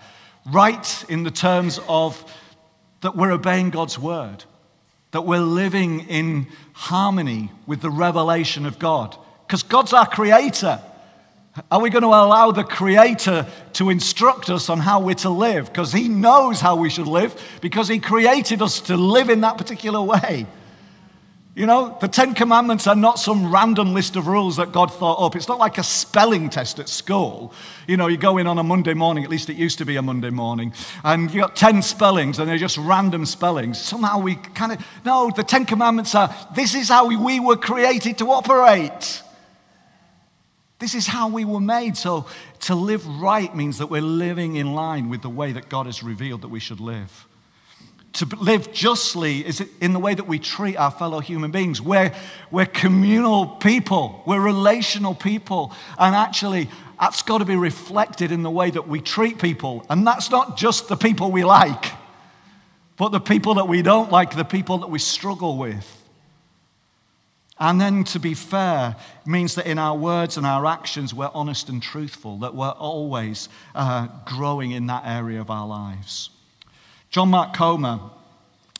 Right 0.50 1.04
in 1.10 1.24
the 1.24 1.30
terms 1.30 1.78
of 1.86 2.24
that 3.02 3.16
we're 3.16 3.32
obeying 3.32 3.68
God's 3.68 3.98
word, 3.98 4.44
that 5.10 5.26
we're 5.26 5.40
living 5.40 6.08
in 6.08 6.46
harmony 6.72 7.52
with 7.66 7.82
the 7.82 7.90
revelation 7.90 8.64
of 8.64 8.78
God, 8.78 9.14
because 9.46 9.62
God's 9.62 9.92
our 9.92 10.06
creator. 10.06 10.80
Are 11.70 11.82
we 11.82 11.90
going 11.90 12.02
to 12.02 12.08
allow 12.08 12.50
the 12.50 12.64
Creator 12.64 13.46
to 13.74 13.90
instruct 13.90 14.48
us 14.48 14.70
on 14.70 14.78
how 14.78 15.00
we're 15.00 15.16
to 15.16 15.28
live? 15.28 15.66
Because 15.66 15.92
He 15.92 16.08
knows 16.08 16.62
how 16.62 16.76
we 16.76 16.88
should 16.88 17.08
live, 17.08 17.38
because 17.60 17.88
He 17.88 17.98
created 17.98 18.62
us 18.62 18.80
to 18.82 18.96
live 18.96 19.28
in 19.28 19.42
that 19.42 19.58
particular 19.58 20.00
way. 20.00 20.46
You 21.58 21.66
know, 21.66 21.98
the 22.00 22.06
Ten 22.06 22.34
Commandments 22.34 22.86
are 22.86 22.94
not 22.94 23.18
some 23.18 23.52
random 23.52 23.92
list 23.92 24.14
of 24.14 24.28
rules 24.28 24.58
that 24.58 24.70
God 24.70 24.94
thought 24.94 25.20
up. 25.20 25.34
It's 25.34 25.48
not 25.48 25.58
like 25.58 25.76
a 25.76 25.82
spelling 25.82 26.50
test 26.50 26.78
at 26.78 26.88
school. 26.88 27.52
You 27.88 27.96
know, 27.96 28.06
you 28.06 28.16
go 28.16 28.38
in 28.38 28.46
on 28.46 28.58
a 28.58 28.62
Monday 28.62 28.94
morning, 28.94 29.24
at 29.24 29.30
least 29.30 29.50
it 29.50 29.56
used 29.56 29.78
to 29.78 29.84
be 29.84 29.96
a 29.96 30.02
Monday 30.02 30.30
morning, 30.30 30.72
and 31.02 31.34
you 31.34 31.40
got 31.40 31.56
10 31.56 31.82
spellings 31.82 32.38
and 32.38 32.48
they're 32.48 32.58
just 32.58 32.78
random 32.78 33.26
spellings. 33.26 33.82
Somehow 33.82 34.20
we 34.20 34.36
kind 34.36 34.70
of, 34.70 34.86
no, 35.04 35.32
the 35.34 35.42
Ten 35.42 35.66
Commandments 35.66 36.14
are 36.14 36.32
this 36.54 36.76
is 36.76 36.90
how 36.90 37.08
we, 37.08 37.16
we 37.16 37.40
were 37.40 37.56
created 37.56 38.18
to 38.18 38.30
operate. 38.30 39.24
This 40.78 40.94
is 40.94 41.08
how 41.08 41.28
we 41.28 41.44
were 41.44 41.58
made. 41.58 41.96
So 41.96 42.26
to 42.60 42.76
live 42.76 43.04
right 43.04 43.52
means 43.52 43.78
that 43.78 43.88
we're 43.88 44.00
living 44.00 44.54
in 44.54 44.74
line 44.74 45.08
with 45.08 45.22
the 45.22 45.28
way 45.28 45.50
that 45.50 45.68
God 45.68 45.86
has 45.86 46.04
revealed 46.04 46.42
that 46.42 46.50
we 46.50 46.60
should 46.60 46.78
live. 46.78 47.26
To 48.18 48.26
live 48.40 48.72
justly 48.72 49.46
is 49.46 49.64
in 49.80 49.92
the 49.92 50.00
way 50.00 50.12
that 50.12 50.26
we 50.26 50.40
treat 50.40 50.76
our 50.76 50.90
fellow 50.90 51.20
human 51.20 51.52
beings. 51.52 51.80
We're, 51.80 52.12
we're 52.50 52.66
communal 52.66 53.46
people, 53.46 54.24
we're 54.26 54.40
relational 54.40 55.14
people. 55.14 55.72
And 55.96 56.16
actually, 56.16 56.68
that's 56.98 57.22
got 57.22 57.38
to 57.38 57.44
be 57.44 57.54
reflected 57.54 58.32
in 58.32 58.42
the 58.42 58.50
way 58.50 58.72
that 58.72 58.88
we 58.88 59.00
treat 59.00 59.38
people. 59.38 59.86
And 59.88 60.04
that's 60.04 60.32
not 60.32 60.56
just 60.56 60.88
the 60.88 60.96
people 60.96 61.30
we 61.30 61.44
like, 61.44 61.92
but 62.96 63.10
the 63.10 63.20
people 63.20 63.54
that 63.54 63.68
we 63.68 63.82
don't 63.82 64.10
like, 64.10 64.34
the 64.34 64.44
people 64.44 64.78
that 64.78 64.90
we 64.90 64.98
struggle 64.98 65.56
with. 65.56 65.94
And 67.60 67.80
then 67.80 68.02
to 68.02 68.18
be 68.18 68.34
fair 68.34 68.96
means 69.26 69.54
that 69.54 69.66
in 69.68 69.78
our 69.78 69.96
words 69.96 70.36
and 70.36 70.44
our 70.44 70.66
actions, 70.66 71.14
we're 71.14 71.30
honest 71.32 71.68
and 71.68 71.80
truthful, 71.80 72.38
that 72.38 72.52
we're 72.52 72.68
always 72.68 73.48
uh, 73.76 74.08
growing 74.24 74.72
in 74.72 74.88
that 74.88 75.04
area 75.06 75.40
of 75.40 75.50
our 75.50 75.68
lives. 75.68 76.30
John 77.10 77.30
Mark 77.30 77.54
Comer 77.54 78.00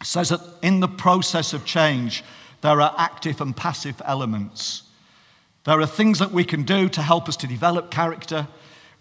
says 0.02 0.28
that 0.28 0.40
in 0.62 0.80
the 0.80 0.88
process 0.88 1.52
of 1.52 1.64
change, 1.64 2.22
there 2.60 2.80
are 2.80 2.94
active 2.98 3.40
and 3.40 3.56
passive 3.56 4.00
elements. 4.04 4.82
There 5.64 5.80
are 5.80 5.86
things 5.86 6.18
that 6.18 6.32
we 6.32 6.44
can 6.44 6.62
do 6.62 6.88
to 6.90 7.02
help 7.02 7.28
us 7.28 7.36
to 7.38 7.46
develop 7.46 7.90
character, 7.90 8.48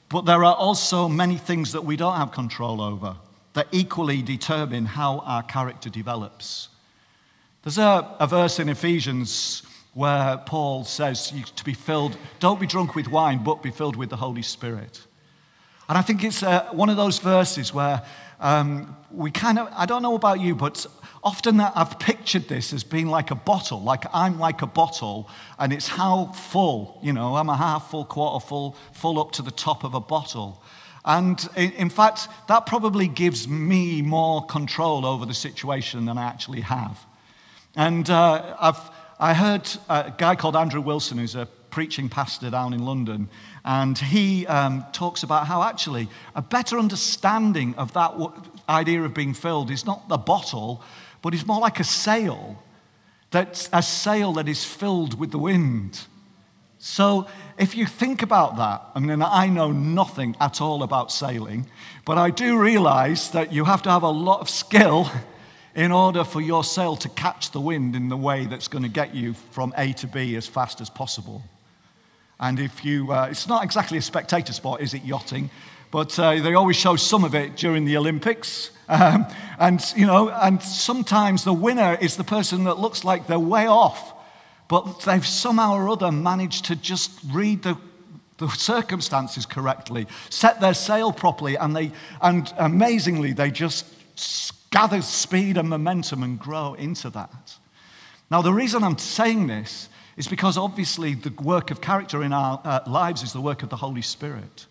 but 0.10 0.26
there 0.26 0.44
are 0.44 0.56
also 0.56 1.08
many 1.08 1.38
things 1.38 1.72
that 1.74 1.84
we 1.84 1.98
don't 1.98 2.16
have 2.16 2.32
control 2.32 2.82
over 2.82 3.16
that 3.54 3.68
equally 3.72 4.22
determine 4.22 4.86
how 4.86 5.20
our 5.20 5.44
character 5.44 5.90
develops. 5.90 6.70
There's 7.64 7.78
a, 7.78 8.16
a 8.20 8.28
verse 8.28 8.60
in 8.60 8.70
Ephesians 8.70 9.64
where 9.94 10.38
Paul 10.38 10.84
says 10.84 11.34
to 11.56 11.64
be 11.64 11.74
filled, 11.74 12.18
don't 12.40 12.60
be 12.60 12.68
drunk 12.68 12.96
with 12.96 13.08
wine, 13.08 13.44
but 13.44 13.64
be 13.64 13.72
filled 13.72 13.96
with 13.96 14.10
the 14.10 14.16
Holy 14.16 14.44
Spirit. 14.44 15.02
And 15.90 15.98
I 15.98 16.02
think 16.02 16.24
it's 16.24 16.44
uh, 16.44 16.68
one 16.72 16.90
of 16.90 16.98
those 16.98 17.20
verses 17.20 17.74
where 17.74 18.02
um, 18.40 18.96
we 19.10 19.32
kind 19.32 19.58
of, 19.58 19.70
I 19.76 19.86
don't 19.86 20.02
know 20.02 20.16
about 20.16 20.40
you, 20.42 20.54
but 20.54 20.86
often 21.24 21.60
I've 21.60 21.98
pictured 21.98 22.48
this 22.48 22.74
as 22.74 22.84
being 22.84 23.08
like 23.08 23.32
a 23.32 23.36
bottle, 23.36 23.82
like 23.82 24.06
I'm 24.14 24.38
like 24.38 24.62
a 24.62 24.68
bottle, 24.68 25.30
and 25.58 25.72
it's 25.72 25.88
how 25.88 26.26
full, 26.28 27.00
you 27.02 27.14
know, 27.14 27.36
I'm 27.36 27.50
a 27.50 27.58
half 27.58 27.90
full, 27.90 28.06
quarter 28.06 28.46
full, 28.46 28.76
full 28.94 29.20
up 29.20 29.32
to 29.34 29.42
the 29.42 29.52
top 29.52 29.84
of 29.84 29.94
a 29.94 30.00
bottle. 30.00 30.62
And 31.06 31.48
in 31.56 31.90
fact, 31.90 32.28
that 32.50 32.66
probably 32.66 33.08
gives 33.08 33.48
me 33.48 34.02
more 34.02 34.46
control 34.46 35.06
over 35.06 35.26
the 35.26 35.34
situation 35.34 36.06
than 36.06 36.18
I 36.18 36.26
actually 36.26 36.62
have. 36.62 37.00
And 37.78 38.10
uh, 38.10 38.58
I've, 38.60 38.92
I 39.20 39.34
heard 39.34 39.70
a 39.88 40.14
guy 40.18 40.36
called 40.36 40.58
Andrew 40.58 40.82
Wilson, 40.82 41.18
who's 41.18 41.36
a 41.36 41.48
preaching 41.70 42.10
pastor 42.10 42.50
down 42.50 42.74
in 42.74 42.84
London, 42.84 43.30
and 43.68 43.98
he 43.98 44.48
um, 44.48 44.86
talks 44.94 45.24
about 45.24 45.46
how 45.46 45.62
actually 45.62 46.08
a 46.36 46.42
better 46.42 46.80
understanding 46.80 47.76
of 47.76 47.92
that 47.92 48.14
idea 48.70 49.04
of 49.04 49.14
being 49.14 49.34
filled 49.34 49.70
is 49.70 49.86
not 49.86 50.08
the 50.08 50.18
bottle, 50.18 50.82
but 51.22 51.34
it's 51.34 51.46
more 51.46 51.60
like 51.60 51.82
a 51.82 51.84
sail. 51.84 52.64
That's 53.32 53.68
a 53.74 53.84
sail 53.84 54.32
that 54.34 54.48
is 54.48 54.64
filled 54.64 55.20
with 55.20 55.32
the 55.32 55.38
wind. 55.38 56.00
So, 56.80 57.28
if 57.58 57.76
you 57.76 57.86
think 57.86 58.22
about 58.22 58.56
that, 58.56 58.84
I 58.96 59.00
mean, 59.00 59.22
I 59.22 59.48
know 59.48 59.74
nothing 59.74 60.38
at 60.40 60.62
all 60.62 60.82
about 60.82 61.12
sailing, 61.12 61.68
but 62.06 62.18
I 62.18 62.30
do 62.30 62.58
realize 62.58 63.32
that 63.32 63.52
you 63.52 63.66
have 63.66 63.82
to 63.82 63.90
have 63.90 64.04
a 64.04 64.10
lot 64.10 64.40
of 64.40 64.50
skill 64.50 65.12
in 65.76 65.92
order 65.92 66.24
for 66.24 66.40
your 66.40 66.64
sail 66.64 66.96
to 66.96 67.10
catch 67.10 67.52
the 67.52 67.60
wind 67.60 67.98
in 67.98 68.08
the 68.08 68.16
way 68.16 68.46
that's 68.46 68.70
going 68.70 68.84
to 68.84 68.90
get 68.90 69.14
you 69.14 69.34
from 69.52 69.74
A 69.76 69.92
to 69.94 70.08
B 70.08 70.38
as 70.38 70.48
fast 70.48 70.80
as 70.80 70.90
possible. 70.90 71.44
And 72.40 72.60
if 72.60 72.86
you, 72.86 73.12
uh, 73.12 73.28
it's 73.32 73.48
not 73.48 73.64
exactly 73.64 73.98
a 73.98 74.02
spectator 74.02 74.54
sport, 74.54 74.82
is 74.82 74.94
it, 74.94 75.04
yachting? 75.04 75.50
But 75.92 76.18
uh, 76.20 76.42
they 76.42 76.54
always 76.54 76.76
show 76.76 76.96
some 76.96 77.24
of 77.24 77.34
it 77.34 77.56
during 77.56 77.86
the 77.86 77.98
Olympics. 77.98 78.72
Um, 78.90 79.28
and, 79.60 79.84
you 79.98 80.08
know, 80.08 80.30
and 80.30 80.64
sometimes 80.64 81.44
the 81.44 81.52
winner 81.52 81.98
is 82.00 82.16
the 82.16 82.24
person 82.24 82.64
that 82.64 82.80
looks 82.80 83.04
like 83.04 83.28
they're 83.28 83.38
way 83.38 83.68
off 83.68 84.14
but 84.68 85.02
they've 85.02 85.26
somehow 85.26 85.74
or 85.74 85.90
other 85.90 86.12
managed 86.12 86.66
to 86.66 86.76
just 86.76 87.20
read 87.32 87.64
the, 87.64 87.78
the 88.38 88.50
circumstances 88.50 89.46
correctly, 89.46 90.08
set 90.30 90.60
their 90.60 90.74
sail 90.74 91.12
properly, 91.12 91.56
and, 91.56 91.76
they, 91.76 91.92
and 92.22 92.54
amazingly, 92.58 93.34
they 93.34 93.50
just 93.50 93.86
gather 94.70 95.02
speed 95.02 95.58
and 95.58 95.70
momentum 95.70 96.24
and 96.24 96.40
grow 96.40 96.74
into 96.74 97.10
that. 97.12 97.56
Now, 98.30 98.42
the 98.42 98.54
reason 98.54 98.84
I'm 98.84 98.98
saying 98.98 99.48
this 99.48 99.88
is 100.18 100.28
because 100.28 100.58
obviously 100.58 101.14
the 101.14 101.30
work 101.42 101.70
of 101.72 101.80
character 101.80 102.24
in 102.24 102.34
our 102.34 102.60
uh, 102.66 102.80
lives 102.88 103.22
is 103.22 103.34
the 103.34 103.42
work 103.42 103.62
of 103.64 103.70
the 103.70 103.78
Holy 103.78 104.02
Spirit. 104.02 104.66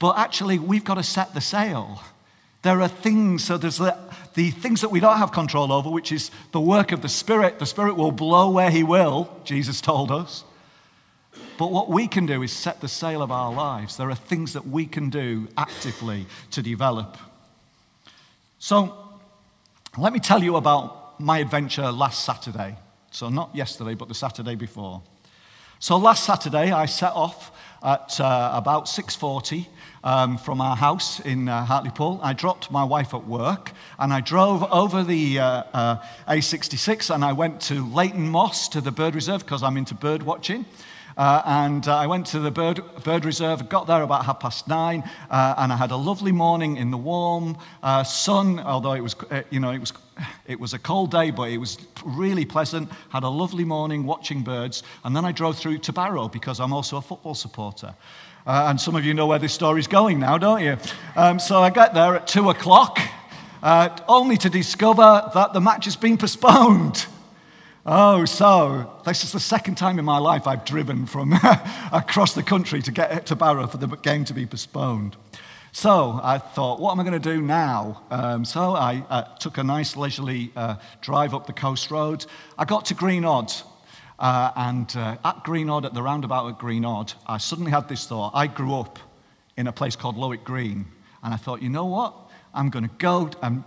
But 0.00 0.18
actually, 0.18 0.58
we've 0.58 0.84
got 0.84 0.96
to 0.96 1.02
set 1.02 1.32
the 1.32 1.40
sail. 1.40 2.02
There 2.62 2.80
are 2.80 2.88
things, 2.88 3.44
so 3.44 3.56
there's 3.56 3.78
the, 3.78 3.96
the 4.34 4.50
things 4.50 4.80
that 4.80 4.90
we 4.90 4.98
don't 4.98 5.18
have 5.18 5.30
control 5.30 5.72
over, 5.72 5.88
which 5.88 6.10
is 6.10 6.30
the 6.50 6.60
work 6.60 6.90
of 6.90 7.02
the 7.02 7.08
Spirit. 7.08 7.60
The 7.60 7.66
Spirit 7.66 7.96
will 7.96 8.10
blow 8.10 8.50
where 8.50 8.70
He 8.70 8.82
will, 8.82 9.30
Jesus 9.44 9.80
told 9.80 10.10
us. 10.10 10.44
But 11.56 11.70
what 11.70 11.88
we 11.88 12.08
can 12.08 12.26
do 12.26 12.42
is 12.42 12.52
set 12.52 12.80
the 12.80 12.88
sail 12.88 13.22
of 13.22 13.30
our 13.30 13.52
lives. 13.52 13.96
There 13.96 14.10
are 14.10 14.16
things 14.16 14.54
that 14.54 14.66
we 14.66 14.86
can 14.86 15.08
do 15.08 15.46
actively 15.56 16.26
to 16.50 16.62
develop. 16.62 17.16
So, 18.58 18.96
let 19.96 20.12
me 20.12 20.18
tell 20.18 20.42
you 20.42 20.56
about 20.56 21.20
my 21.20 21.38
adventure 21.38 21.92
last 21.92 22.24
Saturday. 22.24 22.76
So, 23.14 23.28
not 23.28 23.54
yesterday, 23.54 23.94
but 23.94 24.08
the 24.08 24.14
Saturday 24.14 24.56
before. 24.56 25.00
So, 25.78 25.96
last 25.98 26.24
Saturday, 26.24 26.72
I 26.72 26.86
set 26.86 27.12
off 27.12 27.52
at 27.80 28.18
uh, 28.20 28.50
about 28.52 28.86
6:40 28.86 29.68
um, 30.02 30.36
from 30.36 30.60
our 30.60 30.74
house 30.74 31.20
in 31.20 31.48
uh, 31.48 31.64
Hartlepool. 31.64 32.18
I 32.24 32.32
dropped 32.32 32.72
my 32.72 32.82
wife 32.82 33.14
at 33.14 33.24
work 33.24 33.70
and 34.00 34.12
I 34.12 34.20
drove 34.20 34.64
over 34.64 35.04
the 35.04 35.38
uh, 35.38 35.44
uh, 35.72 35.96
A66 36.26 37.14
and 37.14 37.24
I 37.24 37.34
went 37.34 37.60
to 37.68 37.86
Leighton 37.86 38.28
Moss 38.28 38.68
to 38.70 38.80
the 38.80 38.90
bird 38.90 39.14
reserve 39.14 39.44
because 39.44 39.62
I'm 39.62 39.76
into 39.76 39.94
bird 39.94 40.24
watching. 40.24 40.66
Uh, 41.16 41.42
and 41.44 41.86
uh, 41.86 41.96
I 41.96 42.06
went 42.06 42.26
to 42.28 42.40
the 42.40 42.50
bird, 42.50 42.82
bird 43.04 43.24
reserve, 43.24 43.68
got 43.68 43.86
there 43.86 44.02
about 44.02 44.24
half 44.24 44.40
past 44.40 44.66
nine, 44.66 45.08
uh, 45.30 45.54
and 45.58 45.72
I 45.72 45.76
had 45.76 45.90
a 45.92 45.96
lovely 45.96 46.32
morning 46.32 46.76
in 46.76 46.90
the 46.90 46.98
warm 46.98 47.56
uh, 47.82 48.02
sun, 48.02 48.58
although 48.60 48.94
it 48.94 49.00
was, 49.00 49.14
uh, 49.30 49.42
you 49.50 49.60
know, 49.60 49.70
it 49.70 49.78
was, 49.78 49.92
it 50.46 50.58
was 50.58 50.74
a 50.74 50.78
cold 50.78 51.12
day, 51.12 51.30
but 51.30 51.50
it 51.50 51.58
was 51.58 51.78
really 52.04 52.44
pleasant. 52.44 52.90
Had 53.10 53.22
a 53.22 53.28
lovely 53.28 53.64
morning 53.64 54.06
watching 54.06 54.42
birds, 54.42 54.82
and 55.04 55.14
then 55.14 55.24
I 55.24 55.30
drove 55.30 55.56
through 55.56 55.78
to 55.78 55.92
Barrow 55.92 56.28
because 56.28 56.58
I'm 56.58 56.72
also 56.72 56.96
a 56.96 57.02
football 57.02 57.34
supporter. 57.34 57.94
Uh, 58.46 58.66
and 58.68 58.80
some 58.80 58.94
of 58.96 59.04
you 59.04 59.14
know 59.14 59.26
where 59.26 59.38
this 59.38 59.54
story's 59.54 59.86
going 59.86 60.18
now, 60.18 60.36
don't 60.36 60.62
you? 60.62 60.76
Um, 61.16 61.38
so 61.38 61.62
I 61.62 61.70
get 61.70 61.94
there 61.94 62.16
at 62.16 62.26
two 62.26 62.50
o'clock, 62.50 62.98
only 64.06 64.36
to 64.38 64.50
discover 64.50 65.30
that 65.32 65.52
the 65.52 65.60
match 65.60 65.86
has 65.86 65.96
been 65.96 66.18
postponed. 66.18 67.06
Oh, 67.86 68.24
so 68.24 68.90
this 69.04 69.24
is 69.24 69.32
the 69.32 69.40
second 69.40 69.74
time 69.74 69.98
in 69.98 70.06
my 70.06 70.16
life 70.16 70.46
I've 70.46 70.64
driven 70.64 71.04
from 71.04 71.34
across 71.92 72.32
the 72.32 72.42
country 72.42 72.80
to 72.80 72.90
get 72.90 73.26
to 73.26 73.36
Barrow 73.36 73.66
for 73.66 73.76
the 73.76 73.88
game 73.88 74.24
to 74.24 74.32
be 74.32 74.46
postponed. 74.46 75.18
So 75.70 76.18
I 76.22 76.38
thought, 76.38 76.80
what 76.80 76.92
am 76.92 77.00
I 77.00 77.02
going 77.02 77.20
to 77.20 77.34
do 77.34 77.42
now? 77.42 78.02
Um, 78.10 78.46
so 78.46 78.74
I 78.74 79.04
uh, 79.10 79.24
took 79.36 79.58
a 79.58 79.62
nice 79.62 79.98
leisurely 79.98 80.50
uh, 80.56 80.76
drive 81.02 81.34
up 81.34 81.46
the 81.46 81.52
coast 81.52 81.90
road. 81.90 82.24
I 82.56 82.64
got 82.64 82.86
to 82.86 82.94
Greenodd, 82.94 83.52
uh, 84.18 84.52
and 84.56 84.90
uh, 84.96 85.18
at 85.22 85.44
Greenodd, 85.44 85.84
at 85.84 85.92
the 85.92 86.02
roundabout 86.02 86.48
at 86.48 86.58
Greenodd, 86.58 87.12
I 87.26 87.36
suddenly 87.36 87.70
had 87.70 87.90
this 87.90 88.06
thought. 88.06 88.30
I 88.32 88.46
grew 88.46 88.76
up 88.76 88.98
in 89.58 89.66
a 89.66 89.72
place 89.72 89.94
called 89.94 90.16
Lowick 90.16 90.42
Green, 90.42 90.86
and 91.22 91.34
I 91.34 91.36
thought, 91.36 91.60
you 91.60 91.68
know 91.68 91.84
what? 91.84 92.14
I'm 92.54 92.70
going 92.70 92.88
to 92.88 92.94
go 92.96 93.28
and 93.42 93.62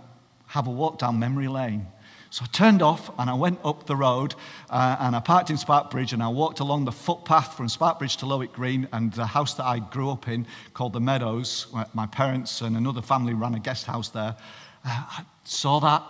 have 0.46 0.66
a 0.66 0.72
walk 0.72 0.98
down 0.98 1.20
memory 1.20 1.46
lane. 1.46 1.86
So 2.30 2.44
I 2.44 2.48
turned 2.52 2.82
off 2.82 3.10
and 3.18 3.30
I 3.30 3.34
went 3.34 3.58
up 3.64 3.86
the 3.86 3.96
road 3.96 4.34
uh, 4.68 4.96
and 5.00 5.16
I 5.16 5.20
parked 5.20 5.48
in 5.48 5.56
Sparkbridge 5.56 6.12
and 6.12 6.22
I 6.22 6.28
walked 6.28 6.60
along 6.60 6.84
the 6.84 6.92
footpath 6.92 7.56
from 7.56 7.68
Sparkbridge 7.68 8.18
to 8.18 8.26
Lowick 8.26 8.52
Green 8.52 8.86
and 8.92 9.12
the 9.12 9.26
house 9.26 9.54
that 9.54 9.64
I 9.64 9.78
grew 9.78 10.10
up 10.10 10.28
in 10.28 10.46
called 10.74 10.92
the 10.92 11.00
Meadows. 11.00 11.68
My 11.94 12.06
parents 12.06 12.60
and 12.60 12.76
another 12.76 13.00
family 13.00 13.32
ran 13.32 13.54
a 13.54 13.60
guest 13.60 13.86
house 13.86 14.10
there. 14.10 14.36
Uh, 14.84 15.04
I 15.10 15.24
saw 15.44 15.80
that 15.80 16.02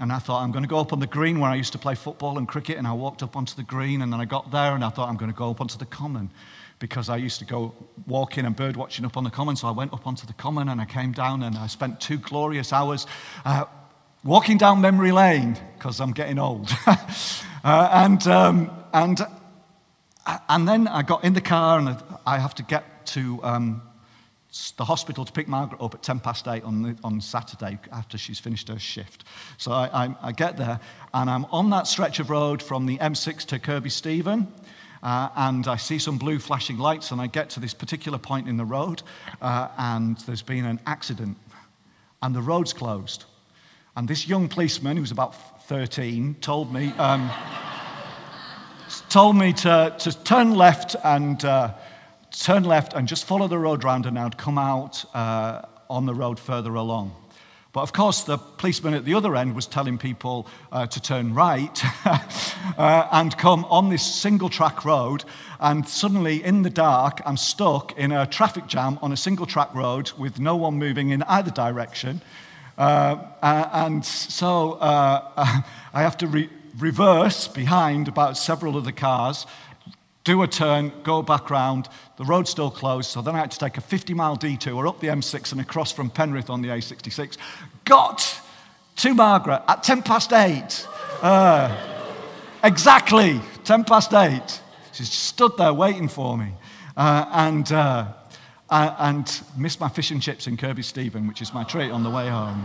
and 0.00 0.10
I 0.10 0.18
thought, 0.18 0.42
I'm 0.42 0.50
going 0.50 0.64
to 0.64 0.68
go 0.68 0.78
up 0.78 0.94
on 0.94 0.98
the 0.98 1.06
green 1.06 1.40
where 1.40 1.50
I 1.50 1.56
used 1.56 1.72
to 1.72 1.78
play 1.78 1.94
football 1.94 2.38
and 2.38 2.48
cricket. 2.48 2.78
And 2.78 2.86
I 2.86 2.94
walked 2.94 3.22
up 3.22 3.36
onto 3.36 3.54
the 3.54 3.62
green. 3.62 4.00
And 4.00 4.10
then 4.10 4.18
I 4.18 4.24
got 4.24 4.50
there 4.50 4.74
and 4.74 4.82
I 4.82 4.88
thought, 4.88 5.10
I'm 5.10 5.18
going 5.18 5.30
to 5.30 5.36
go 5.36 5.50
up 5.50 5.60
onto 5.60 5.76
the 5.76 5.84
common 5.84 6.30
because 6.78 7.10
I 7.10 7.18
used 7.18 7.38
to 7.40 7.44
go 7.44 7.74
walking 8.06 8.46
and 8.46 8.56
bird 8.56 8.78
watching 8.78 9.04
up 9.04 9.18
on 9.18 9.24
the 9.24 9.30
common. 9.30 9.56
So 9.56 9.68
I 9.68 9.72
went 9.72 9.92
up 9.92 10.06
onto 10.06 10.26
the 10.26 10.32
common 10.32 10.70
and 10.70 10.80
I 10.80 10.86
came 10.86 11.12
down 11.12 11.42
and 11.42 11.58
I 11.58 11.66
spent 11.66 12.00
two 12.00 12.16
glorious 12.16 12.72
hours 12.72 13.06
uh, 13.44 13.66
walking 14.22 14.58
down 14.58 14.80
memory 14.80 15.12
lane 15.12 15.56
because 15.78 16.00
I'm 16.00 16.12
getting 16.12 16.38
old. 16.38 16.70
uh, 16.86 16.96
and, 17.64 18.26
um, 18.26 18.70
and, 18.92 19.20
uh, 20.26 20.38
and 20.48 20.68
then 20.68 20.88
I 20.88 21.02
got 21.02 21.24
in 21.24 21.32
the 21.32 21.40
car 21.40 21.78
and 21.78 21.96
I 22.26 22.38
have 22.38 22.54
to 22.56 22.62
get 22.62 23.06
to 23.06 23.40
um, 23.42 23.82
the 24.76 24.84
hospital 24.84 25.24
to 25.24 25.32
pick 25.32 25.48
Margaret 25.48 25.80
up 25.80 25.94
at 25.94 26.02
10 26.02 26.20
past 26.20 26.46
8 26.46 26.64
on, 26.64 26.82
the, 26.82 26.96
on 27.02 27.20
Saturday 27.20 27.78
after 27.92 28.18
she's 28.18 28.38
finished 28.38 28.68
her 28.68 28.78
shift. 28.78 29.24
So 29.56 29.72
I, 29.72 30.06
I, 30.06 30.16
I, 30.22 30.32
get 30.32 30.56
there 30.56 30.80
and 31.14 31.30
I'm 31.30 31.46
on 31.46 31.70
that 31.70 31.86
stretch 31.86 32.20
of 32.20 32.28
road 32.30 32.62
from 32.62 32.86
the 32.86 32.98
M6 32.98 33.46
to 33.46 33.58
Kirkby 33.58 33.90
Stephen. 33.90 34.52
Uh, 35.02 35.30
and 35.34 35.66
I 35.66 35.76
see 35.76 35.98
some 35.98 36.18
blue 36.18 36.38
flashing 36.38 36.76
lights, 36.76 37.10
and 37.10 37.22
I 37.22 37.26
get 37.26 37.48
to 37.50 37.60
this 37.60 37.72
particular 37.72 38.18
point 38.18 38.50
in 38.50 38.58
the 38.58 38.66
road, 38.66 39.02
uh, 39.40 39.68
and 39.78 40.18
there's 40.18 40.42
been 40.42 40.66
an 40.66 40.78
accident, 40.84 41.38
and 42.20 42.34
the 42.34 42.42
road's 42.42 42.74
closed. 42.74 43.24
And 43.96 44.08
this 44.08 44.28
young 44.28 44.48
policeman, 44.48 44.96
who 44.96 45.00
was 45.00 45.10
about 45.10 45.62
13, 45.66 46.36
told 46.40 46.72
me, 46.72 46.92
um, 46.98 47.30
told 49.08 49.36
me 49.36 49.52
to, 49.52 49.94
to 49.98 50.24
turn 50.24 50.54
left 50.54 50.94
and 51.02 51.44
uh, 51.44 51.74
turn 52.30 52.64
left 52.64 52.92
and 52.92 53.08
just 53.08 53.24
follow 53.24 53.48
the 53.48 53.58
road 53.58 53.82
round 53.82 54.06
and 54.06 54.18
I'd 54.18 54.38
come 54.38 54.58
out 54.58 55.04
uh, 55.14 55.62
on 55.88 56.06
the 56.06 56.14
road 56.14 56.38
further 56.38 56.74
along. 56.74 57.14
But 57.72 57.82
of 57.82 57.92
course, 57.92 58.22
the 58.22 58.36
policeman 58.36 58.94
at 58.94 59.04
the 59.04 59.14
other 59.14 59.36
end 59.36 59.54
was 59.54 59.66
telling 59.66 59.96
people 59.96 60.48
uh, 60.72 60.86
to 60.88 61.00
turn 61.00 61.34
right 61.34 61.84
uh, 62.04 63.08
and 63.12 63.36
come 63.38 63.64
on 63.66 63.90
this 63.90 64.02
single 64.04 64.48
track 64.48 64.84
road. 64.84 65.24
And 65.60 65.88
suddenly, 65.88 66.42
in 66.42 66.62
the 66.62 66.70
dark, 66.70 67.20
I'm 67.24 67.36
stuck 67.36 67.96
in 67.96 68.10
a 68.10 68.26
traffic 68.26 68.66
jam 68.66 68.98
on 69.02 69.12
a 69.12 69.16
single 69.16 69.46
track 69.46 69.72
road 69.72 70.10
with 70.18 70.40
no 70.40 70.56
one 70.56 70.78
moving 70.78 71.10
in 71.10 71.22
either 71.24 71.52
direction. 71.52 72.22
Uh, 72.80 73.68
and 73.72 74.04
so 74.04 74.72
uh, 74.72 75.62
I 75.92 76.02
have 76.02 76.16
to 76.18 76.26
re- 76.26 76.48
reverse 76.78 77.46
behind 77.46 78.08
about 78.08 78.38
several 78.38 78.76
of 78.76 78.84
the 78.84 78.92
cars 78.92 79.46
do 80.24 80.42
a 80.42 80.46
turn, 80.46 80.92
go 81.02 81.22
back 81.22 81.50
round. 81.50 81.88
The 82.16 82.24
road's 82.24 82.50
still 82.50 82.70
closed, 82.70 83.10
so 83.10 83.22
then 83.22 83.34
I 83.34 83.38
had 83.38 83.50
to 83.50 83.58
take 83.58 83.78
a 83.78 83.80
50 83.80 84.14
mile 84.14 84.36
detour 84.36 84.86
up 84.86 85.00
the 85.00 85.08
M6 85.08 85.52
and 85.52 85.60
across 85.60 85.92
from 85.92 86.10
Penrith 86.10 86.50
on 86.50 86.62
the 86.62 86.68
A66. 86.68 87.36
Got 87.84 88.40
to 88.96 89.14
Margaret 89.14 89.62
at 89.66 89.82
10 89.82 90.02
past 90.02 90.32
8. 90.32 90.86
Uh, 91.22 91.74
exactly, 92.62 93.40
10 93.64 93.84
past 93.84 94.12
8. 94.12 94.60
She 94.92 95.04
stood 95.04 95.56
there 95.56 95.72
waiting 95.72 96.08
for 96.08 96.36
me. 96.36 96.52
Uh, 96.96 97.24
and, 97.32 97.72
uh, 97.72 98.12
Uh, 98.70 98.94
and 99.00 99.42
missed 99.56 99.80
my 99.80 99.88
fish 99.88 100.12
and 100.12 100.22
chips 100.22 100.46
in 100.46 100.56
Kirkby 100.56 100.82
Stephen, 100.82 101.26
which 101.26 101.42
is 101.42 101.52
my 101.52 101.64
treat 101.64 101.90
on 101.90 102.04
the 102.04 102.10
way 102.10 102.28
home. 102.28 102.64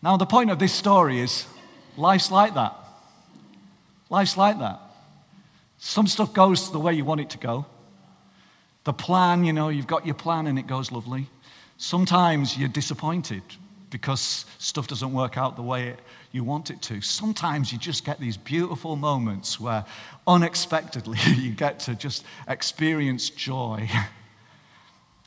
Now, 0.00 0.16
the 0.16 0.24
point 0.26 0.50
of 0.50 0.58
this 0.58 0.72
story 0.72 1.20
is 1.20 1.46
life's 1.98 2.30
like 2.30 2.54
that. 2.54 2.74
Life's 4.08 4.36
like 4.38 4.58
that. 4.58 4.80
Some 5.78 6.06
stuff 6.06 6.32
goes 6.32 6.72
the 6.72 6.80
way 6.80 6.94
you 6.94 7.04
want 7.04 7.20
it 7.20 7.30
to 7.30 7.38
go. 7.38 7.66
The 8.84 8.92
plan, 8.92 9.44
you 9.44 9.52
know, 9.52 9.68
you've 9.68 9.86
got 9.86 10.06
your 10.06 10.14
plan 10.14 10.46
and 10.46 10.58
it 10.58 10.66
goes 10.66 10.90
lovely. 10.90 11.28
Sometimes 11.76 12.56
you're 12.56 12.68
disappointed 12.68 13.42
because 13.92 14.46
stuff 14.58 14.88
doesn't 14.88 15.12
work 15.12 15.38
out 15.38 15.54
the 15.54 15.62
way 15.62 15.94
you 16.32 16.42
want 16.42 16.70
it 16.70 16.82
to. 16.82 17.00
Sometimes 17.00 17.70
you 17.70 17.78
just 17.78 18.04
get 18.04 18.18
these 18.18 18.36
beautiful 18.36 18.96
moments 18.96 19.60
where 19.60 19.84
unexpectedly 20.26 21.18
you 21.36 21.52
get 21.52 21.78
to 21.80 21.94
just 21.94 22.24
experience 22.48 23.30
joy. 23.30 23.88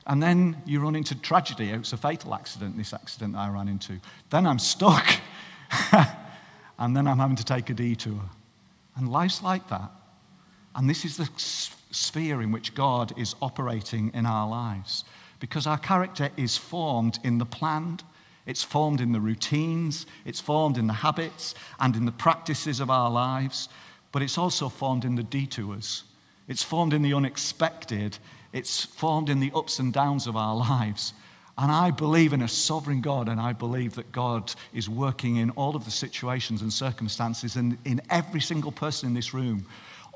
And 0.08 0.21
then 0.21 0.62
you 0.65 0.82
run 0.82 0.95
into 0.95 1.15
tragedy. 1.15 1.71
It 1.71 1.80
was 1.80 1.91
a 1.91 1.97
fatal 1.97 2.36
accident, 2.36 2.78
this 2.78 2.93
accident 2.93 3.36
I 3.36 3.49
ran 3.49 3.67
into. 3.67 3.99
Then 4.30 4.45
I'm 4.45 4.60
stuck. 4.60 5.19
and 6.78 6.95
then 6.95 7.08
I'm 7.08 7.17
having 7.17 7.38
to 7.38 7.43
take 7.43 7.71
a 7.71 7.73
detour. 7.73 8.21
And 8.95 9.12
life's 9.12 9.41
like 9.41 9.67
that. 9.69 9.89
And 10.75 10.88
this 10.88 11.06
is 11.06 11.17
the 11.17 11.28
sphere 11.38 12.41
in 12.43 12.51
which 12.51 12.75
God 12.75 13.17
is 13.17 13.34
operating 13.41 14.12
in 14.13 14.28
our 14.28 14.47
lives. 14.47 15.06
Because 15.39 15.65
our 15.65 15.80
character 15.80 16.30
is 16.38 16.56
formed 16.56 17.17
in 17.23 17.39
the 17.39 17.45
planned, 17.45 18.04
it's 18.45 18.63
formed 18.63 19.01
in 19.01 19.12
the 19.12 19.19
routines, 19.19 20.05
it's 20.23 20.39
formed 20.39 20.77
in 20.77 20.88
the 20.88 20.93
habits 20.93 21.55
and 21.79 21.95
in 21.95 22.05
the 22.05 22.12
practices 22.12 22.79
of 22.79 22.89
our 22.89 23.10
lives, 23.10 23.69
but 24.12 24.21
it's 24.21 24.38
also 24.38 24.69
formed 24.69 25.03
in 25.03 25.15
the 25.15 25.23
detours. 25.23 26.03
It's 26.47 26.63
formed 26.63 26.93
in 26.93 27.01
the 27.01 27.13
unexpected, 27.13 28.17
it's 28.53 28.86
formed 28.86 29.29
in 29.29 29.39
the 29.39 29.51
ups 29.55 29.79
and 29.79 29.91
downs 29.91 30.27
of 30.27 30.38
our 30.38 30.55
lives. 30.55 31.13
And 31.58 31.71
I 31.71 31.89
believe 31.89 32.34
in 32.34 32.41
a 32.41 32.47
sovereign 32.47 33.01
God, 33.01 33.29
and 33.29 33.39
I 33.39 33.53
believe 33.53 33.95
that 33.95 34.12
God 34.12 34.53
is 34.73 34.89
working 34.89 35.38
in 35.38 35.49
all 35.51 35.75
of 35.75 35.86
the 35.86 35.91
situations 35.91 36.62
and 36.62 36.71
circumstances 36.71 37.55
and 37.55 37.77
in 37.86 38.01
every 38.10 38.41
single 38.41 38.73
person 38.73 39.10
in 39.10 39.13
this 39.15 39.34
room. 39.34 39.65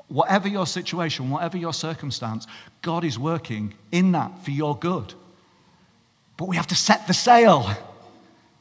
Whatever 0.08 0.48
your 0.48 0.66
situation, 0.66 1.30
whatever 1.30 1.56
your 1.56 1.72
circumstance, 1.72 2.46
God 2.82 3.04
is 3.04 3.18
working 3.18 3.72
in 3.90 4.12
that 4.12 4.44
for 4.44 4.50
your 4.50 4.76
good. 4.76 5.14
But 6.36 6.48
we 6.48 6.56
have 6.56 6.66
to 6.68 6.74
set 6.74 7.06
the 7.06 7.14
sail 7.14 7.70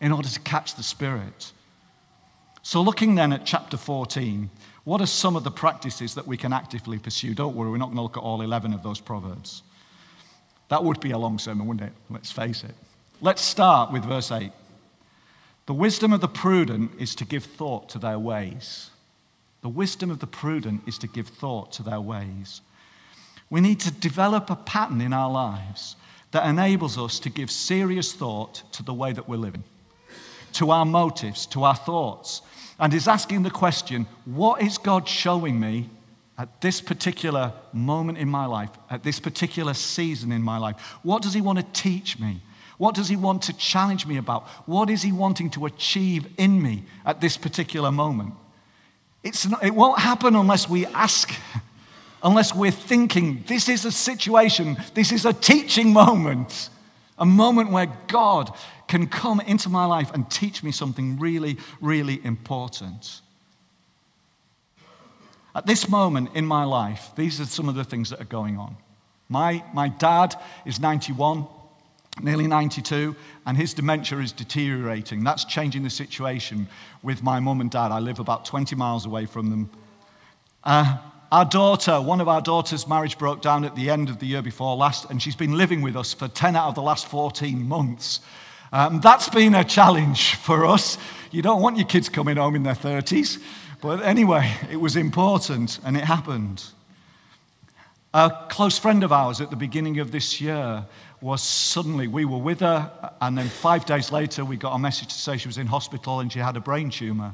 in 0.02 0.12
order 0.12 0.30
to 0.30 0.40
catch 0.40 0.76
the 0.76 0.84
Spirit. 0.84 1.52
So, 2.62 2.82
looking 2.82 3.16
then 3.16 3.34
at 3.34 3.46
chapter 3.46 3.78
14, 3.78 4.50
what 4.84 5.02
are 5.02 5.06
some 5.06 5.36
of 5.36 5.44
the 5.44 5.52
practices 5.52 6.16
that 6.16 6.28
we 6.28 6.38
can 6.38 6.54
actively 6.54 7.00
pursue? 7.00 7.34
Don't 7.34 7.56
worry, 7.56 7.70
we're 7.70 7.78
not 7.78 7.88
going 7.88 7.98
to 7.98 8.04
look 8.04 8.18
at 8.18 8.24
all 8.24 8.42
11 8.42 8.74
of 8.74 8.84
those 8.84 9.00
proverbs. 9.00 9.64
That 10.70 10.84
would 10.84 11.00
be 11.00 11.12
a 11.12 11.18
long 11.18 11.40
sermon, 11.40 11.68
wouldn't 11.68 11.90
it? 11.90 11.96
Let's 12.10 12.32
face 12.32 12.64
it. 12.64 12.76
Let's 13.22 13.42
start 13.42 13.92
with 13.92 14.06
verse 14.06 14.32
8. 14.32 14.52
The 15.66 15.74
wisdom 15.74 16.14
of 16.14 16.22
the 16.22 16.28
prudent 16.28 16.92
is 16.98 17.14
to 17.16 17.26
give 17.26 17.44
thought 17.44 17.90
to 17.90 18.00
their 18.00 18.18
ways. 18.18 18.90
The 19.62 19.70
wisdom 19.70 20.10
of 20.10 20.20
the 20.20 20.28
prudent 20.28 20.82
is 20.88 20.98
to 21.00 21.08
give 21.08 21.28
thought 21.28 21.72
to 21.74 21.84
their 21.84 22.00
ways. 22.00 22.62
We 23.50 23.62
need 23.62 23.80
to 23.82 23.92
develop 23.92 24.50
a 24.50 24.56
pattern 24.56 25.02
in 25.02 25.12
our 25.12 25.30
lives 25.30 25.96
that 26.32 26.48
enables 26.48 26.98
us 26.98 27.20
to 27.20 27.30
give 27.30 27.52
serious 27.52 28.14
thought 28.14 28.64
to 28.74 28.84
the 28.84 28.94
way 28.94 29.12
that 29.12 29.28
we're 29.28 29.38
living, 29.38 29.64
to 30.54 30.72
our 30.72 30.86
motives, 30.86 31.46
to 31.48 31.64
our 31.64 31.76
thoughts, 31.76 32.42
and 32.80 32.94
is 32.94 33.08
asking 33.08 33.44
the 33.44 33.52
question 33.52 34.08
what 34.26 34.62
is 34.62 34.78
God 34.78 35.08
showing 35.08 35.60
me 35.60 35.90
at 36.38 36.62
this 36.62 36.80
particular 36.80 37.52
moment 37.74 38.18
in 38.18 38.30
my 38.30 38.46
life, 38.46 38.70
at 38.90 39.04
this 39.04 39.20
particular 39.20 39.74
season 39.74 40.32
in 40.32 40.42
my 40.42 40.58
life? 40.58 40.80
What 41.04 41.22
does 41.22 41.34
He 41.34 41.42
want 41.42 41.60
to 41.60 41.66
teach 41.74 42.18
me? 42.18 42.42
What 42.78 42.96
does 42.96 43.10
He 43.10 43.18
want 43.18 43.42
to 43.44 43.54
challenge 43.54 44.08
me 44.08 44.18
about? 44.18 44.48
What 44.66 44.90
is 44.90 45.02
He 45.02 45.12
wanting 45.12 45.50
to 45.52 45.66
achieve 45.66 46.28
in 46.38 46.62
me 46.62 46.84
at 47.06 47.20
this 47.20 47.36
particular 47.36 47.92
moment? 47.92 48.34
Not, 49.50 49.64
it 49.64 49.76
won't 49.76 50.00
happen 50.00 50.34
unless 50.34 50.70
we 50.70 50.86
ask, 50.88 51.34
unless 52.24 52.56
we're 52.56 52.72
thinking, 52.72 53.44
this 53.48 53.68
is 53.68 53.84
a 53.84 53.92
situation, 53.92 54.78
this 54.94 55.12
is 55.12 55.26
a 55.26 55.34
teaching 55.34 55.92
moment, 55.92 56.70
a 57.18 57.26
moment 57.26 57.72
where 57.72 57.92
God 58.08 58.56
can 58.90 59.08
come 59.08 59.40
into 59.42 59.70
my 59.70 59.86
life 59.86 60.12
and 60.14 60.30
teach 60.30 60.64
me 60.64 60.72
something 60.72 61.18
really, 61.20 61.58
really 61.80 62.20
important. 62.26 63.22
At 65.56 65.68
this 65.68 65.88
moment 65.88 66.32
in 66.34 66.46
my 66.46 66.64
life, 66.66 67.12
these 67.16 67.40
are 67.40 67.46
some 67.46 67.70
of 67.70 67.76
the 67.76 67.84
things 67.84 68.10
that 68.10 68.20
are 68.20 68.26
going 68.26 68.58
on. 68.58 68.76
My, 69.30 69.64
my 69.76 69.90
dad 69.90 70.36
is 70.66 70.80
91, 70.80 71.46
nearly 72.24 72.48
92, 72.48 73.16
and 73.46 73.56
his 73.56 73.76
dementia 73.76 74.18
is 74.20 74.32
deteriorating. 74.32 75.24
That's 75.24 75.46
changing 75.46 75.84
the 75.84 75.90
situation 75.92 76.68
with 77.04 77.22
my 77.22 77.40
mum 77.40 77.62
and 77.62 77.70
dad. 77.70 77.92
I 77.92 78.00
live 78.00 78.18
about 78.18 78.44
20 78.46 78.76
miles 78.76 79.06
away 79.06 79.28
from 79.28 79.52
them. 79.52 79.70
Uh, 80.64 80.98
our 81.32 81.46
daughter, 81.46 82.02
one 82.02 82.22
of 82.22 82.28
our 82.28 82.42
daughters' 82.42 82.88
marriage 82.88 83.20
broke 83.20 83.44
down 83.44 83.66
at 83.66 83.76
the 83.76 83.92
end 83.92 84.10
of 84.10 84.18
the 84.18 84.26
year 84.26 84.42
before 84.42 84.76
last, 84.76 85.12
and 85.12 85.22
she's 85.22 85.36
been 85.36 85.56
living 85.56 85.84
with 85.84 85.96
us 85.96 86.12
for 86.12 86.28
10 86.28 86.56
out 86.56 86.70
of 86.70 86.76
the 86.76 86.82
last 86.82 87.08
14 87.08 87.68
months. 87.68 88.22
Um, 88.72 89.02
that's 89.02 89.30
been 89.30 89.56
a 89.56 89.64
challenge 89.64 90.36
for 90.36 90.66
us. 90.66 90.98
You 91.32 91.42
don't 91.42 91.62
want 91.62 91.78
your 91.78 91.88
kids 91.88 92.08
coming 92.08 92.38
home 92.38 92.56
in 92.56 92.64
their 92.64 92.76
30s. 92.76 93.42
But 93.82 94.04
anyway, 94.04 94.52
it 94.72 94.76
was 94.76 94.96
important 94.96 95.80
and 95.84 95.98
it 95.98 96.04
happened. 96.04 96.64
A 98.14 98.32
close 98.50 98.78
friend 98.78 99.04
of 99.04 99.12
ours 99.12 99.42
at 99.42 99.50
the 99.50 99.56
beginning 99.56 100.00
of 100.00 100.12
this 100.12 100.40
year 100.40 100.86
was 101.22 101.42
suddenly, 101.42 102.08
we 102.08 102.26
were 102.26 102.38
with 102.38 102.60
her, 102.60 103.12
and 103.22 103.38
then 103.38 103.48
five 103.48 103.86
days 103.86 104.12
later, 104.12 104.46
we 104.46 104.58
got 104.58 104.74
a 104.74 104.80
message 104.80 105.08
to 105.08 105.14
say 105.14 105.38
she 105.38 105.48
was 105.48 105.58
in 105.58 105.68
hospital 105.68 106.20
and 106.20 106.32
she 106.32 106.40
had 106.40 106.56
a 106.56 106.60
brain 106.60 106.90
tumor. 106.90 107.34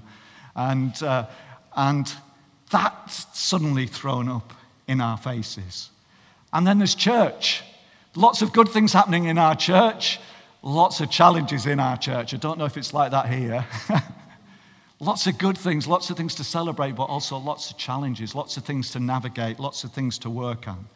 And, 0.56 1.02
uh, 1.04 1.28
and 1.76 2.14
that's 2.72 3.26
suddenly 3.38 3.88
thrown 3.88 4.30
up 4.30 4.54
in 4.88 5.02
our 5.02 5.18
faces. 5.18 5.90
And 6.54 6.66
then 6.66 6.78
there's 6.78 6.96
church. 6.96 7.64
Lots 8.16 8.42
of 8.42 8.54
good 8.54 8.70
things 8.70 8.94
happening 8.94 9.26
in 9.26 9.38
our 9.38 9.56
church, 9.56 10.20
lots 10.66 11.00
of 11.00 11.10
challenges 11.10 11.68
in 11.68 11.80
our 11.80 11.96
church. 11.96 12.34
I 12.34 12.38
don't 12.38 12.58
know 12.58 12.66
if 12.66 12.76
it's 12.76 12.94
like 12.94 13.12
that 13.12 13.32
here. 13.32 13.66
Lots 15.00 15.28
of 15.28 15.38
good 15.38 15.58
things, 15.58 15.88
lots 15.88 16.10
of 16.10 16.16
things 16.16 16.36
to 16.36 16.44
celebrate, 16.46 16.96
but 16.96 17.04
also 17.04 17.38
lots 17.38 17.70
of 17.70 17.78
challenges, 17.78 18.34
lots 18.34 18.56
of 18.56 18.64
things 18.64 18.92
to 18.92 19.00
navigate, 19.02 19.60
lots 19.60 19.84
of 19.84 19.92
things 19.92 20.18
to 20.20 20.30
work 20.30 20.70
on. 20.70 20.88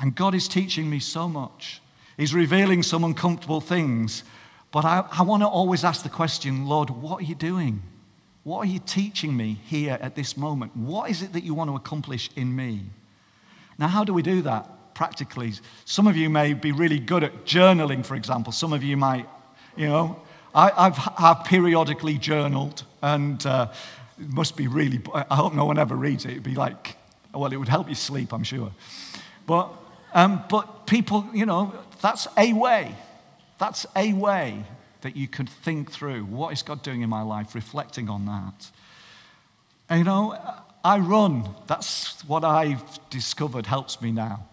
And 0.00 0.12
God 0.12 0.34
is 0.34 0.48
teaching 0.48 0.90
me 0.90 0.98
so 0.98 1.28
much. 1.28 1.80
He's 2.16 2.34
revealing 2.34 2.82
some 2.82 3.04
uncomfortable 3.04 3.60
things. 3.60 4.24
But 4.72 4.84
I, 4.84 5.04
I 5.12 5.22
want 5.22 5.44
to 5.44 5.46
always 5.46 5.84
ask 5.84 6.02
the 6.02 6.08
question 6.08 6.66
Lord, 6.66 6.90
what 6.90 7.20
are 7.20 7.24
you 7.24 7.36
doing? 7.36 7.80
What 8.42 8.58
are 8.58 8.66
you 8.66 8.80
teaching 8.80 9.36
me 9.36 9.60
here 9.66 9.98
at 10.00 10.16
this 10.16 10.36
moment? 10.36 10.76
What 10.76 11.08
is 11.08 11.22
it 11.22 11.32
that 11.34 11.44
you 11.44 11.54
want 11.54 11.70
to 11.70 11.76
accomplish 11.76 12.28
in 12.34 12.54
me? 12.56 12.80
Now, 13.78 13.86
how 13.86 14.02
do 14.02 14.12
we 14.12 14.22
do 14.22 14.42
that 14.42 14.68
practically? 14.94 15.52
Some 15.84 16.06
of 16.06 16.16
you 16.16 16.30
may 16.30 16.54
be 16.54 16.72
really 16.72 16.98
good 16.98 17.24
at 17.24 17.44
journaling, 17.44 18.04
for 18.04 18.14
example. 18.14 18.52
Some 18.52 18.72
of 18.72 18.82
you 18.82 18.96
might, 18.96 19.28
you 19.76 19.88
know, 19.88 20.20
I, 20.54 20.84
have 20.84 21.14
I've 21.18 21.44
periodically 21.44 22.18
journaled, 22.18 22.84
and 23.00 23.44
uh, 23.46 23.72
it 24.20 24.28
must 24.28 24.56
be 24.56 24.66
really, 24.66 25.00
I 25.14 25.34
hope 25.34 25.54
no 25.54 25.64
one 25.64 25.78
ever 25.78 25.96
reads 25.96 26.24
it. 26.24 26.32
It'd 26.32 26.42
be 26.42 26.54
like, 26.54 26.96
well, 27.34 27.52
it 27.52 27.56
would 27.56 27.68
help 27.68 27.88
you 27.88 27.94
sleep, 27.94 28.32
I'm 28.32 28.44
sure. 28.44 28.72
But, 29.46 29.72
um, 30.12 30.44
but 30.48 30.86
people, 30.86 31.26
you 31.32 31.46
know, 31.46 31.72
that's 32.00 32.28
a 32.36 32.52
way. 32.52 32.94
That's 33.58 33.86
a 33.96 34.12
way 34.12 34.64
that 35.00 35.16
you 35.16 35.28
could 35.28 35.48
think 35.48 35.90
through 35.90 36.24
what 36.24 36.52
is 36.52 36.62
God 36.62 36.82
doing 36.82 37.02
in 37.02 37.08
my 37.08 37.22
life, 37.22 37.54
reflecting 37.54 38.08
on 38.08 38.26
that. 38.26 38.70
And 39.88 39.98
you 39.98 40.04
know, 40.04 40.38
I 40.84 40.98
run. 40.98 41.48
That's 41.66 42.22
what 42.26 42.44
I've 42.44 43.10
discovered 43.10 43.66
helps 43.66 44.00
me 44.00 44.12
now. 44.12 44.46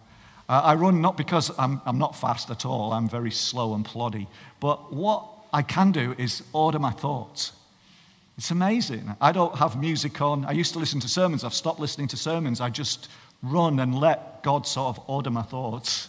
Uh, 0.50 0.62
I 0.64 0.74
run 0.74 1.00
not 1.00 1.16
because 1.16 1.52
I'm, 1.60 1.80
I'm 1.86 1.96
not 1.98 2.16
fast 2.16 2.50
at 2.50 2.66
all, 2.66 2.92
I'm 2.92 3.08
very 3.08 3.30
slow 3.30 3.72
and 3.74 3.84
ploddy. 3.84 4.26
But 4.58 4.92
what 4.92 5.24
I 5.52 5.62
can 5.62 5.92
do 5.92 6.16
is 6.18 6.42
order 6.52 6.80
my 6.80 6.90
thoughts. 6.90 7.52
It's 8.36 8.50
amazing. 8.50 9.14
I 9.20 9.30
don't 9.30 9.54
have 9.58 9.78
music 9.78 10.20
on. 10.20 10.44
I 10.44 10.50
used 10.50 10.72
to 10.72 10.80
listen 10.80 10.98
to 11.00 11.08
sermons. 11.08 11.44
I've 11.44 11.54
stopped 11.54 11.78
listening 11.78 12.08
to 12.08 12.16
sermons. 12.16 12.60
I 12.60 12.68
just 12.68 13.08
run 13.44 13.78
and 13.78 13.94
let 13.94 14.42
God 14.42 14.66
sort 14.66 14.96
of 14.96 15.04
order 15.08 15.30
my 15.30 15.42
thoughts, 15.42 16.08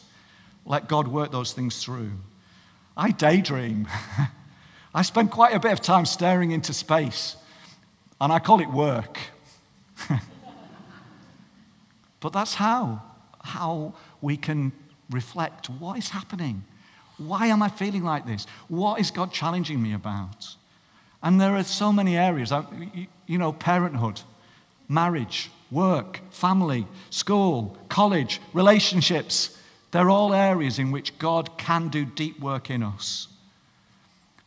let 0.66 0.88
God 0.88 1.08
work 1.08 1.32
those 1.32 1.54
things 1.54 1.84
through. 1.84 2.14
I 2.98 3.12
daydream. 3.12 3.88
I 4.96 5.04
spend 5.04 5.30
quite 5.30 5.54
a 5.54 5.60
bit 5.60 5.72
of 5.72 5.82
time 5.82 6.08
staring 6.08 6.50
into 6.50 6.74
space, 6.74 7.36
and 8.20 8.34
I 8.34 8.40
call 8.40 8.60
it 8.60 8.72
work. 8.72 9.20
but 12.20 12.34
that's 12.34 12.56
how, 12.56 13.04
how 13.44 13.94
we 14.22 14.38
can 14.38 14.72
reflect 15.10 15.70
what 15.70 15.98
is 15.98 16.10
happening 16.10 16.64
why 17.28 17.48
am 17.48 17.62
I 17.62 17.70
feeling 17.70 18.04
like 18.04 18.26
this? 18.26 18.48
What 18.68 19.00
is 19.00 19.12
God 19.12 19.32
challenging 19.32 19.82
me 19.82 19.94
about? 19.94 20.56
And 21.22 21.40
there 21.40 21.56
are 21.56 21.64
so 21.64 21.94
many 21.94 22.18
areas, 22.18 22.52
uh, 22.52 22.64
you 23.28 23.38
know, 23.38 23.54
parenthood, 23.54 24.22
marriage, 24.88 25.52
work, 25.70 26.20
family, 26.32 26.88
school, 27.10 27.78
college, 27.90 28.42
relationships. 28.54 29.56
They're 29.92 30.10
all 30.10 30.34
areas 30.34 30.80
in 30.80 30.92
which 30.92 31.18
God 31.20 31.58
can 31.58 31.90
do 31.90 32.06
deep 32.06 32.40
work 32.40 32.70
in 32.70 32.82
us. 32.82 33.28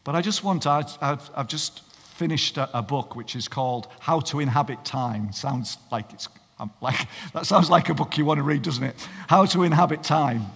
But 0.03 0.17
I 0.17 0.21
just 0.21 0.43
want 0.43 0.63
to, 0.63 0.71
I've, 1.01 1.31
I've 1.35 1.49
just 1.49 1.83
finished 1.93 2.59
a, 2.59 2.83
book 2.83 3.17
which 3.17 3.37
is 3.37 3.49
called 3.49 3.89
How 4.01 4.21
to 4.21 4.41
Inhabit 4.41 4.85
Time. 4.85 5.33
Sounds 5.33 5.79
like 5.91 6.13
it's 6.13 6.29
um, 6.59 6.73
like, 6.81 7.09
that 7.33 7.47
sounds 7.47 7.69
like 7.69 7.89
a 7.89 7.95
book 7.95 8.17
you 8.17 8.25
want 8.25 8.39
to 8.39 8.45
read, 8.45 8.63
doesn't 8.63 8.85
it? 8.85 9.09
How 9.29 9.45
to 9.47 9.63
Inhabit 9.63 10.03
Time. 10.03 10.47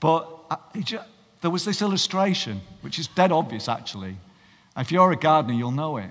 But 0.00 0.28
uh, 0.50 0.56
it 0.74 0.84
just, 0.84 1.06
there 1.40 1.50
was 1.50 1.64
this 1.64 1.80
illustration, 1.80 2.60
which 2.82 2.98
is 2.98 3.06
dead 3.06 3.32
obvious 3.32 3.68
actually, 3.68 4.16
If 4.76 4.92
you're 4.92 5.12
a 5.12 5.16
gardener, 5.16 5.54
you'll 5.54 5.70
know 5.70 5.96
it. 5.96 6.10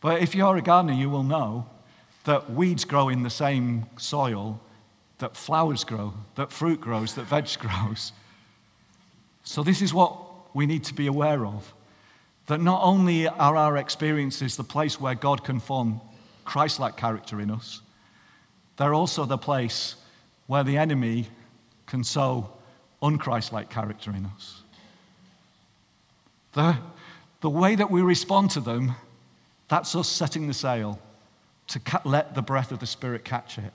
But 0.00 0.22
if 0.22 0.34
you're 0.34 0.56
a 0.56 0.62
gardener, 0.62 0.94
you 0.94 1.10
will 1.10 1.22
know 1.22 1.66
that 2.24 2.50
weeds 2.50 2.84
grow 2.84 3.08
in 3.08 3.22
the 3.22 3.30
same 3.30 3.86
soil 3.96 4.60
that 5.18 5.36
flowers 5.36 5.84
grow, 5.84 6.14
that 6.34 6.50
fruit 6.50 6.80
grows, 6.80 7.14
that 7.14 7.24
veg 7.24 7.48
grows. 7.58 8.12
So, 9.44 9.62
this 9.62 9.82
is 9.82 9.92
what 9.92 10.16
we 10.54 10.66
need 10.66 10.84
to 10.84 10.94
be 10.94 11.06
aware 11.06 11.44
of 11.44 11.74
that 12.46 12.60
not 12.60 12.82
only 12.82 13.28
are 13.28 13.56
our 13.56 13.76
experiences 13.76 14.56
the 14.56 14.64
place 14.64 15.00
where 15.00 15.14
God 15.14 15.44
can 15.44 15.60
form 15.60 16.00
Christ 16.44 16.80
like 16.80 16.96
character 16.96 17.40
in 17.40 17.50
us, 17.50 17.81
they're 18.76 18.94
also 18.94 19.24
the 19.24 19.38
place 19.38 19.96
where 20.46 20.64
the 20.64 20.76
enemy 20.76 21.28
can 21.86 22.04
sow 22.04 22.50
unchrist 23.02 23.52
like 23.52 23.70
character 23.70 24.10
in 24.10 24.26
us. 24.26 24.62
The, 26.52 26.76
the 27.40 27.50
way 27.50 27.74
that 27.74 27.90
we 27.90 28.02
respond 28.02 28.50
to 28.52 28.60
them, 28.60 28.94
that's 29.68 29.94
us 29.96 30.08
setting 30.08 30.46
the 30.46 30.54
sail 30.54 30.98
to 31.68 31.80
ca- 31.80 32.02
let 32.04 32.34
the 32.34 32.42
breath 32.42 32.72
of 32.72 32.78
the 32.78 32.86
Spirit 32.86 33.24
catch 33.24 33.58
it. 33.58 33.72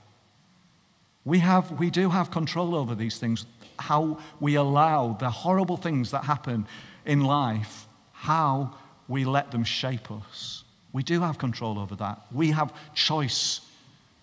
We, 1.24 1.40
have, 1.40 1.72
we 1.72 1.90
do 1.90 2.08
have 2.10 2.30
control 2.30 2.74
over 2.74 2.94
these 2.94 3.18
things, 3.18 3.44
how 3.78 4.18
we 4.40 4.54
allow 4.54 5.14
the 5.14 5.30
horrible 5.30 5.76
things 5.76 6.10
that 6.12 6.24
happen 6.24 6.66
in 7.04 7.24
life, 7.24 7.86
how 8.12 8.74
we 9.08 9.24
let 9.24 9.50
them 9.50 9.64
shape 9.64 10.10
us. 10.10 10.64
We 10.92 11.02
do 11.02 11.20
have 11.20 11.38
control 11.38 11.78
over 11.78 11.96
that. 11.96 12.22
We 12.32 12.52
have 12.52 12.72
choice, 12.94 13.60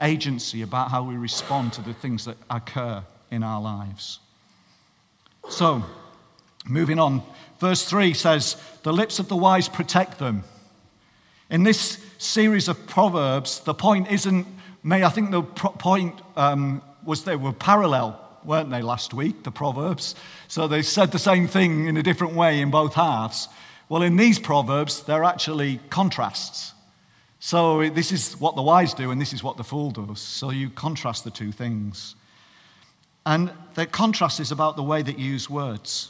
agency 0.02 0.62
about 0.62 0.92
how 0.92 1.04
we 1.04 1.16
respond 1.16 1.74
to 1.74 1.82
the 1.82 1.94
things 1.94 2.26
that 2.26 2.38
occur 2.50 3.04
in 3.32 3.44
our 3.44 3.62
lives. 3.62 4.20
So, 5.50 5.84
moving 6.68 7.00
on, 7.00 7.22
verse 7.60 7.86
3 7.86 8.14
says, 8.14 8.58
The 8.84 8.94
lips 8.94 9.20
of 9.20 9.28
the 9.28 9.36
wise 9.36 9.70
protect 9.70 10.20
them. 10.20 10.44
In 11.50 11.64
this 11.64 12.00
series 12.18 12.68
of 12.68 12.88
Proverbs, 12.88 13.60
the 13.60 13.74
point 13.74 14.12
isn't, 14.12 14.48
may 14.84 15.04
I 15.04 15.10
think 15.10 15.32
the 15.32 15.44
point 15.44 16.20
um, 16.36 16.82
was 17.04 17.24
they 17.24 17.36
were 17.36 17.54
parallel, 17.54 18.20
weren't 18.44 18.72
they, 18.72 18.82
last 18.82 19.14
week, 19.14 19.44
the 19.44 19.52
Proverbs? 19.52 20.16
So 20.48 20.68
they 20.68 20.82
said 20.82 21.12
the 21.12 21.20
same 21.20 21.48
thing 21.48 21.88
in 21.88 21.98
a 21.98 22.04
different 22.04 22.34
way 22.34 22.60
in 22.62 22.72
both 22.72 22.96
halves. 22.96 23.48
Well, 23.88 24.02
in 24.02 24.18
these 24.18 24.40
Proverbs, 24.40 25.04
they're 25.04 25.24
actually 25.24 25.80
contrasts. 25.92 26.74
So 27.46 27.88
this 27.90 28.12
is 28.12 28.40
what 28.40 28.56
the 28.56 28.64
wise 28.64 28.96
do, 28.96 29.12
and 29.12 29.22
this 29.22 29.32
is 29.32 29.44
what 29.44 29.56
the 29.56 29.64
fool 29.64 29.92
does. 29.92 30.20
So 30.20 30.50
you 30.50 30.72
contrast 30.72 31.24
the 31.24 31.30
two 31.30 31.52
things. 31.52 32.16
And 33.24 33.52
the 33.76 33.86
contrast 33.86 34.40
is 34.40 34.52
about 34.52 34.76
the 34.76 34.82
way 34.82 35.04
that 35.04 35.20
you 35.20 35.34
use 35.34 35.48
words. 35.48 36.10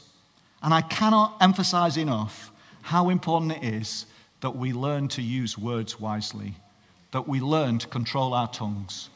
And 0.62 0.72
I 0.72 0.80
cannot 0.80 1.36
emphasize 1.42 1.98
enough 1.98 2.50
how 2.80 3.10
important 3.10 3.52
it 3.52 3.64
is 3.64 4.06
that 4.40 4.56
we 4.56 4.72
learn 4.72 5.08
to 5.08 5.20
use 5.20 5.58
words 5.58 6.00
wisely, 6.00 6.54
that 7.10 7.28
we 7.28 7.38
learn 7.38 7.80
to 7.80 7.86
control 7.88 8.32
our 8.32 8.48
tongues. 8.48 9.10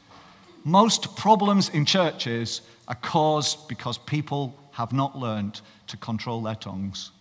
Most 0.63 1.17
problems 1.17 1.71
in 1.71 1.87
churches 1.87 2.61
are 2.87 2.97
caused 2.97 3.67
because 3.67 3.97
people 3.97 4.55
have 4.73 4.93
not 4.93 5.17
learned 5.17 5.63
to 5.87 5.97
control 5.97 6.43
their 6.43 6.55
tongues. 6.55 7.13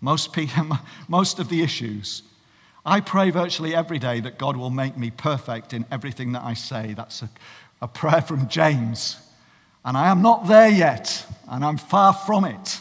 Most, 0.00 0.32
people, 0.32 0.76
most 1.06 1.38
of 1.38 1.48
the 1.48 1.62
issues. 1.62 2.24
I 2.84 3.00
pray 3.00 3.30
virtually 3.30 3.74
every 3.74 3.98
day 3.98 4.20
that 4.20 4.38
God 4.38 4.56
will 4.56 4.70
make 4.70 4.96
me 4.96 5.10
perfect 5.10 5.72
in 5.72 5.84
everything 5.90 6.32
that 6.32 6.42
I 6.42 6.54
say. 6.54 6.94
That's 6.94 7.22
a, 7.22 7.30
a 7.80 7.88
prayer 7.88 8.20
from 8.20 8.48
James. 8.48 9.16
And 9.84 9.96
I 9.96 10.08
am 10.08 10.22
not 10.22 10.48
there 10.48 10.68
yet, 10.68 11.26
and 11.48 11.64
I'm 11.64 11.76
far 11.76 12.12
from 12.12 12.44
it. 12.44 12.80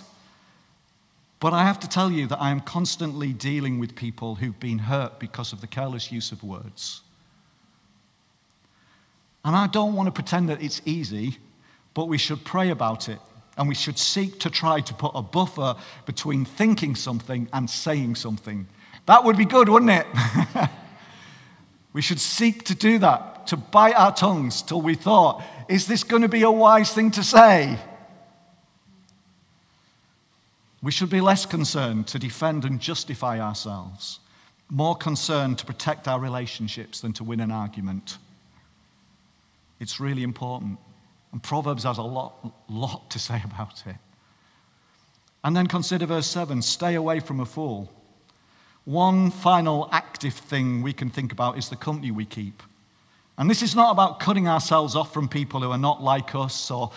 But 1.40 1.54
I 1.54 1.64
have 1.64 1.80
to 1.80 1.90
tell 1.90 2.12
you 2.12 2.28
that 2.28 2.40
I 2.40 2.52
am 2.52 2.62
constantly 2.62 3.34
dealing 3.34 3.80
with 3.80 3.96
people 3.96 4.36
who've 4.36 4.60
been 4.60 4.78
hurt 4.78 5.20
because 5.20 5.54
of 5.54 5.62
the 5.62 5.68
careless 5.68 6.12
use 6.12 6.32
of 6.32 6.44
words. 6.44 7.02
And 9.44 9.56
I 9.56 9.68
don't 9.68 9.96
want 9.96 10.08
to 10.08 10.12
pretend 10.12 10.50
that 10.50 10.62
it's 10.62 10.82
easy, 10.86 11.38
but 11.96 12.08
we 12.08 12.20
should 12.20 12.44
pray 12.46 12.70
about 12.70 13.10
it. 13.10 13.20
And 13.58 13.68
we 13.68 13.76
should 13.76 13.98
seek 13.98 14.40
to 14.40 14.50
try 14.50 14.82
to 14.82 14.94
put 14.94 15.12
a 15.14 15.22
buffer 15.22 15.76
between 16.06 16.46
thinking 16.46 16.96
something 16.96 17.48
and 17.52 17.70
saying 17.70 18.16
something. 18.16 18.68
That 19.06 19.24
would 19.24 19.38
be 19.38 19.46
good, 19.46 19.70
wouldn't 19.70 19.92
it? 19.92 20.08
we 21.94 22.02
should 22.02 22.20
seek 22.20 22.64
to 22.66 22.76
do 22.76 23.00
that, 23.00 23.48
to 23.48 23.58
bite 23.58 23.96
our 23.96 24.14
tongues 24.14 24.62
till 24.62 24.82
we 24.82 24.96
thought, 24.96 25.44
is 25.68 25.88
this 25.88 26.04
going 26.04 26.22
to 26.22 26.30
be 26.30 26.44
a 26.44 26.52
wise 26.52 26.94
thing 26.94 27.12
to 27.12 27.24
say? 27.24 27.80
We 30.82 30.92
should 30.92 31.10
be 31.10 31.22
less 31.22 31.46
concerned 31.46 32.08
to 32.08 32.20
defend 32.20 32.66
and 32.66 32.80
justify 32.80 33.40
ourselves, 33.40 34.20
more 34.70 34.96
concerned 34.96 35.60
to 35.60 35.66
protect 35.66 36.08
our 36.08 36.20
relationships 36.20 37.02
than 37.02 37.14
to 37.14 37.24
win 37.24 37.40
an 37.40 37.52
argument. 37.52 38.18
It's 39.80 40.00
really 40.00 40.24
important. 40.24 40.78
And 41.32 41.42
Proverbs 41.42 41.84
has 41.84 41.98
a 41.98 42.04
lot, 42.04 42.54
lot 42.68 43.10
to 43.12 43.20
say 43.20 43.42
about 43.46 43.84
it. 43.86 43.96
And 45.44 45.56
then 45.56 45.68
consider 45.68 46.06
verse 46.06 46.28
7 46.28 46.62
stay 46.62 46.96
away 46.96 47.20
from 47.20 47.40
a 47.40 47.46
fool. 47.46 47.92
One 48.86 49.32
final 49.32 49.88
active 49.92 50.34
thing 50.34 50.82
we 50.82 50.94
can 50.94 51.10
think 51.10 51.32
about 51.32 51.58
is 51.58 51.70
the 51.70 51.76
company 51.76 52.12
we 52.12 52.26
keep. 52.26 52.64
And 53.38 53.50
this 53.50 53.62
is 53.62 53.76
not 53.76 53.92
about 53.92 54.20
cutting 54.20 54.48
ourselves 54.48 54.96
off 54.96 55.14
from 55.14 55.28
people 55.28 55.62
who 55.62 55.72
are 55.72 55.78
not 55.78 56.04
like 56.04 56.36
us 56.36 56.70
or, 56.70 56.92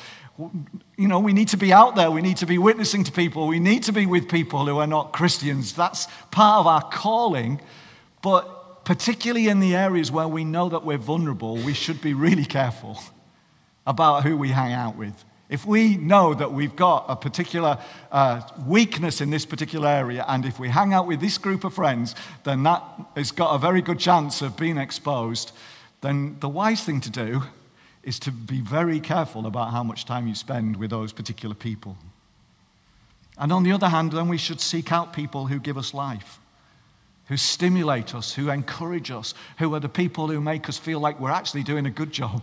you 0.97 1.09
know, 1.09 1.21
we 1.21 1.33
need 1.33 1.49
to 1.49 1.57
be 1.57 1.73
out 1.73 1.95
there. 1.95 2.11
We 2.11 2.23
need 2.23 2.39
to 2.39 2.47
be 2.47 2.59
witnessing 2.59 3.05
to 3.05 3.13
people. 3.13 3.47
We 3.47 3.61
need 3.61 3.83
to 3.85 3.93
be 3.93 4.07
with 4.07 4.29
people 4.29 4.67
who 4.67 4.79
are 4.79 4.87
not 4.87 5.13
Christians. 5.13 5.75
That's 5.75 6.07
part 6.31 6.61
of 6.61 6.67
our 6.67 6.83
calling. 6.83 7.61
But 8.23 8.85
particularly 8.85 9.49
in 9.49 9.61
the 9.61 9.77
areas 9.77 10.11
where 10.11 10.29
we 10.29 10.45
know 10.45 10.69
that 10.69 10.85
we're 10.85 10.99
vulnerable, 10.99 11.57
we 11.57 11.75
should 11.75 12.01
be 12.01 12.15
really 12.15 12.45
careful 12.45 12.99
about 13.87 14.25
who 14.25 14.37
we 14.37 14.49
hang 14.51 14.73
out 14.73 14.97
with. 14.97 15.25
If 15.49 15.67
we 15.67 15.97
know 15.97 16.35
that 16.35 16.53
we've 16.53 16.75
got 16.75 17.05
a 17.09 17.17
particular 17.17 17.79
uh, 18.11 18.41
weakness 18.67 19.21
in 19.21 19.31
this 19.31 19.45
particular 19.45 19.89
area, 19.89 20.25
and 20.27 20.45
if 20.47 20.59
we 20.59 20.69
hang 20.69 20.95
out 20.95 21.07
with 21.07 21.21
this 21.21 21.39
group 21.39 21.65
of 21.65 21.75
friends, 21.75 22.15
then 22.45 22.63
that 22.63 22.83
has 23.15 23.31
got 23.31 23.55
a 23.55 23.59
very 23.59 23.83
good 23.83 23.99
chance 23.99 24.41
of 24.43 24.57
being 24.57 24.79
exposed 24.79 25.53
then 26.05 26.37
the 26.41 26.51
wise 26.51 26.85
thing 26.85 27.01
to 27.01 27.11
do 27.11 27.45
is 28.03 28.19
to 28.19 28.31
be 28.31 28.61
very 28.61 29.01
careful 29.01 29.47
about 29.47 29.71
how 29.71 29.83
much 29.83 30.05
time 30.05 30.29
you 30.29 30.35
spend 30.35 30.77
with 30.77 30.91
those 30.91 31.15
particular 31.15 31.55
people. 31.55 31.97
And 33.39 33.51
on 33.51 33.63
the 33.63 33.73
other 33.73 33.89
hand, 33.89 34.13
then 34.13 34.29
we 34.29 34.37
should 34.37 34.61
seek 34.61 34.93
out 34.93 35.15
people 35.15 35.47
who 35.47 35.59
give 35.59 35.79
us 35.79 35.95
life, 35.95 36.39
who 37.29 37.39
stimulate 37.39 38.15
us, 38.15 38.35
who 38.35 38.51
encourage 38.51 39.11
us, 39.11 39.33
who 39.59 39.75
are 39.75 39.81
the 39.81 39.89
people 39.89 40.29
who 40.29 40.43
make 40.43 40.69
us 40.69 40.77
feel 40.77 41.01
like 41.01 41.19
we're 41.19 41.31
actually 41.31 41.63
doing 41.63 41.87
a 41.87 41.91
good 41.91 42.13
job. 42.13 42.43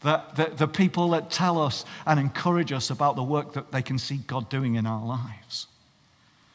The, 0.00 0.22
the, 0.34 0.52
the 0.56 0.68
people 0.68 1.10
that 1.10 1.30
tell 1.30 1.60
us 1.60 1.84
and 2.06 2.18
encourage 2.18 2.72
us 2.72 2.90
about 2.90 3.16
the 3.16 3.22
work 3.22 3.52
that 3.52 3.70
they 3.70 3.82
can 3.82 3.98
see 3.98 4.16
God 4.26 4.48
doing 4.48 4.76
in 4.76 4.86
our 4.86 5.04
lives. 5.04 5.66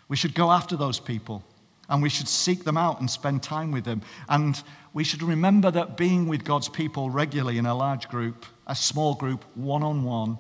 We 0.08 0.16
should 0.16 0.34
go 0.34 0.52
after 0.52 0.76
those 0.76 1.00
people 1.00 1.44
and 1.90 2.02
we 2.02 2.10
should 2.10 2.28
seek 2.28 2.64
them 2.64 2.78
out 2.78 3.00
and 3.00 3.10
spend 3.10 3.44
time 3.44 3.72
with 3.72 3.86
them. 3.86 4.02
And 4.28 4.62
we 4.94 5.04
should 5.04 5.22
remember 5.22 5.70
that 5.72 5.98
being 5.98 6.28
with 6.28 6.44
God's 6.44 6.70
people 6.70 7.10
regularly 7.10 7.58
in 7.58 7.66
a 7.66 7.76
large 7.76 8.10
group, 8.10 8.46
a 8.66 8.76
small 8.76 9.14
group, 9.14 9.44
one 9.56 9.84
on 9.84 10.04
one, 10.04 10.38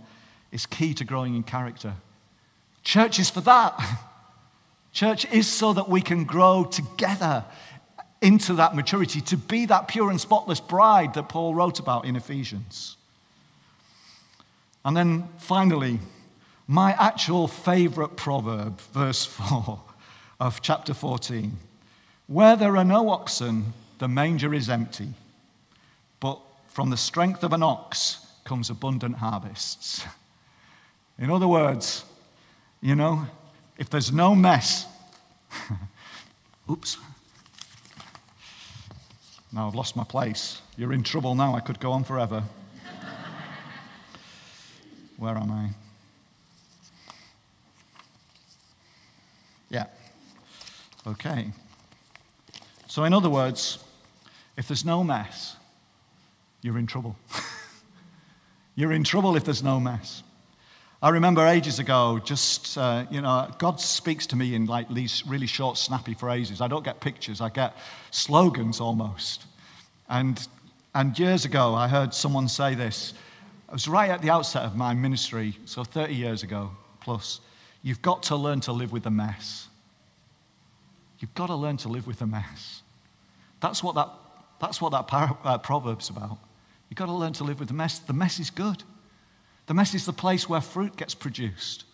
is 0.51 0.65
key 0.65 0.93
to 0.95 1.03
growing 1.03 1.35
in 1.35 1.43
character. 1.43 1.93
Church 2.83 3.19
is 3.19 3.29
for 3.29 3.41
that. 3.41 3.79
Church 4.93 5.25
is 5.31 5.47
so 5.51 5.73
that 5.73 5.89
we 5.89 6.01
can 6.01 6.23
grow 6.23 6.63
together 6.63 7.43
into 8.25 8.55
that 8.55 8.75
maturity, 8.75 9.21
to 9.21 9.37
be 9.37 9.67
that 9.67 9.87
pure 9.87 10.09
and 10.09 10.19
spotless 10.19 10.59
bride 10.59 11.13
that 11.13 11.29
Paul 11.29 11.53
wrote 11.53 11.77
about 11.79 12.05
in 12.05 12.15
Ephesians. 12.15 12.97
And 14.83 14.97
then 14.97 15.29
finally, 15.37 15.99
my 16.67 16.93
actual 16.93 17.47
favorite 17.47 18.17
proverb, 18.17 18.81
verse 18.93 19.25
4 19.27 19.79
of 20.39 20.59
chapter 20.63 20.95
14. 20.95 21.55
Where 22.25 22.55
there 22.55 22.75
are 22.77 22.83
no 22.83 23.09
oxen, 23.09 23.73
the 23.99 24.07
manger 24.07 24.55
is 24.55 24.69
empty, 24.69 25.09
but 26.19 26.39
from 26.67 26.89
the 26.89 26.97
strength 26.97 27.43
of 27.43 27.53
an 27.53 27.61
ox 27.61 28.25
comes 28.43 28.71
abundant 28.71 29.17
harvests. 29.17 30.03
In 31.19 31.29
other 31.29 31.47
words, 31.47 32.03
you 32.81 32.95
know, 32.95 33.27
if 33.77 33.89
there's 33.91 34.11
no 34.11 34.33
mess, 34.33 34.87
oops, 36.69 36.97
now 39.55 39.67
I've 39.67 39.75
lost 39.75 39.95
my 39.95 40.03
place. 40.03 40.61
You're 40.75 40.91
in 40.91 41.01
trouble 41.01 41.33
now. 41.33 41.55
I 41.55 41.61
could 41.61 41.79
go 41.79 41.93
on 41.93 42.03
forever. 42.03 42.43
Where 45.17 45.37
am 45.37 45.49
I? 45.49 45.69
Yeah. 49.69 49.85
Okay. 51.07 51.51
So, 52.87 53.05
in 53.05 53.13
other 53.13 53.29
words, 53.29 53.79
if 54.57 54.67
there's 54.67 54.83
no 54.83 55.05
mess, 55.05 55.55
you're 56.61 56.77
in 56.77 56.85
trouble. 56.85 57.15
you're 58.75 58.91
in 58.91 59.05
trouble 59.05 59.37
if 59.37 59.45
there's 59.45 59.63
no 59.63 59.79
mess. 59.79 60.21
I 61.05 61.09
remember 61.09 61.45
ages 61.45 61.77
ago, 61.77 62.17
just, 62.17 62.79
uh, 62.79 63.05
you 63.11 63.21
know, 63.21 63.47
God 63.59 63.79
speaks 63.79 64.25
to 64.25 64.35
me 64.35 64.55
in 64.55 64.65
like 64.65 64.89
these 64.89 65.21
really 65.27 65.45
short, 65.45 65.77
snappy 65.77 66.15
phrases. 66.15 66.61
I 66.61 66.67
don't 66.67 66.83
get 66.83 66.99
pictures, 66.99 67.41
I 67.41 67.49
get 67.49 67.77
slogans 68.09 68.79
almost. 68.79 69.45
And, 70.09 70.47
and 70.95 71.17
years 71.19 71.45
ago, 71.45 71.75
I 71.75 71.87
heard 71.87 72.11
someone 72.11 72.47
say 72.47 72.73
this. 72.73 73.13
It 73.69 73.73
was 73.73 73.87
right 73.87 74.09
at 74.09 74.23
the 74.23 74.31
outset 74.31 74.63
of 74.63 74.75
my 74.75 74.95
ministry, 74.95 75.55
so 75.65 75.83
30 75.83 76.15
years 76.15 76.41
ago 76.41 76.71
plus. 77.01 77.39
You've 77.83 78.01
got 78.01 78.23
to 78.23 78.35
learn 78.35 78.61
to 78.61 78.71
live 78.71 78.91
with 78.91 79.03
the 79.03 79.11
mess. 79.11 79.67
You've 81.19 81.35
got 81.35 81.47
to 81.47 81.55
learn 81.55 81.77
to 81.77 81.87
live 81.87 82.07
with 82.07 82.17
the 82.17 82.25
mess. 82.25 82.81
That's 83.59 83.83
what 83.83 83.93
that, 83.93 84.09
that's 84.59 84.81
what 84.81 84.91
that 84.93 85.07
par- 85.07 85.37
uh, 85.43 85.59
proverb's 85.59 86.09
about. 86.09 86.39
You've 86.89 86.97
got 86.97 87.05
to 87.05 87.13
learn 87.13 87.33
to 87.33 87.43
live 87.43 87.59
with 87.59 87.67
the 87.67 87.75
mess. 87.75 87.99
The 87.99 88.13
mess 88.13 88.39
is 88.39 88.49
good. 88.49 88.81
The 89.67 89.73
mess 89.73 89.93
is 89.95 90.05
the 90.05 90.13
place 90.13 90.47
where 90.47 90.61
fruit 90.61 90.95
gets 90.95 91.15
produced. 91.15 91.85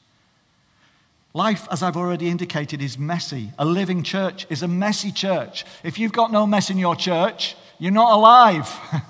Life, 1.34 1.68
as 1.72 1.82
I've 1.82 1.96
already 1.96 2.28
indicated, 2.28 2.82
is 2.82 2.98
messy. 2.98 3.52
A 3.58 3.64
living 3.64 4.04
church 4.04 4.46
is 4.50 4.64
a 4.64 4.68
messy 4.68 5.12
church. 5.12 5.66
If 5.84 5.98
you've 5.98 6.12
got 6.12 6.32
no 6.32 6.46
mess 6.46 6.70
in 6.70 6.78
your 6.78 6.96
church, 6.96 7.56
you're 7.80 7.92
not 7.92 8.14
alive. 8.14 8.70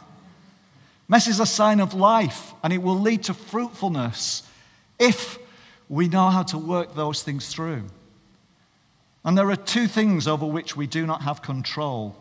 mess 1.08 1.28
is 1.28 1.40
a 1.40 1.46
sign 1.48 1.80
of 1.80 1.96
life, 1.96 2.54
and 2.64 2.72
it 2.72 2.82
will 2.82 3.00
lead 3.00 3.24
to 3.24 3.34
fruitfulness 3.34 4.44
if 5.00 5.40
we 5.90 6.08
know 6.08 6.30
how 6.30 6.44
to 6.44 6.60
work 6.60 6.94
those 6.94 7.24
things 7.24 7.48
through. 7.48 7.84
And 9.26 9.36
there 9.36 9.50
are 9.50 9.56
two 9.56 9.88
things 9.88 10.28
over 10.28 10.46
which 10.46 10.76
we 10.76 10.86
do 10.86 11.08
not 11.08 11.24
have 11.24 11.42
control. 11.42 12.16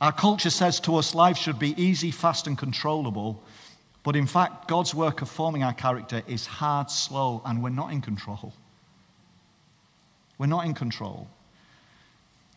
Our 0.00 0.12
culture 0.12 0.50
says 0.50 0.78
to 0.80 0.96
us 0.96 1.14
life 1.14 1.36
should 1.36 1.58
be 1.58 1.80
easy, 1.82 2.10
fast, 2.10 2.46
and 2.46 2.56
controllable. 2.56 3.42
But 4.06 4.14
in 4.14 4.28
fact, 4.28 4.68
God's 4.68 4.94
work 4.94 5.20
of 5.20 5.28
forming 5.28 5.64
our 5.64 5.72
character 5.72 6.22
is 6.28 6.46
hard, 6.46 6.92
slow, 6.92 7.42
and 7.44 7.60
we're 7.60 7.70
not 7.70 7.90
in 7.90 8.00
control. 8.00 8.52
We're 10.38 10.46
not 10.46 10.64
in 10.64 10.74
control. 10.74 11.26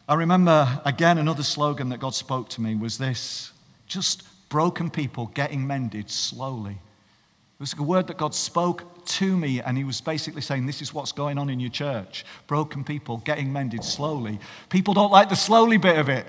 I 0.08 0.14
remember, 0.14 0.80
again, 0.86 1.18
another 1.18 1.42
slogan 1.42 1.90
that 1.90 2.00
God 2.00 2.14
spoke 2.14 2.50
to 2.50 2.62
me 2.62 2.76
was 2.76 3.00
this 3.00 3.52
just 3.88 4.28
broken 4.50 4.92
people 4.92 5.32
getting 5.34 5.66
mended 5.66 6.12
slowly. 6.12 6.74
It 6.74 7.60
was 7.60 7.74
a 7.80 7.82
word 7.82 8.06
that 8.10 8.18
God 8.18 8.36
spoke 8.36 9.04
to 9.08 9.36
me, 9.36 9.60
and 9.60 9.76
He 9.76 9.84
was 9.84 10.02
basically 10.02 10.42
saying, 10.42 10.68
This 10.68 10.84
is 10.84 10.94
what's 10.94 11.12
going 11.12 11.40
on 11.40 11.50
in 11.50 11.60
your 11.60 11.72
church. 11.72 12.26
Broken 12.46 12.84
people 12.84 13.24
getting 13.26 13.52
mended 13.52 13.84
slowly. 13.84 14.38
People 14.70 14.94
don't 14.94 15.12
like 15.12 15.30
the 15.30 15.36
slowly 15.36 15.78
bit 15.78 15.98
of 15.98 16.10
it. 16.10 16.28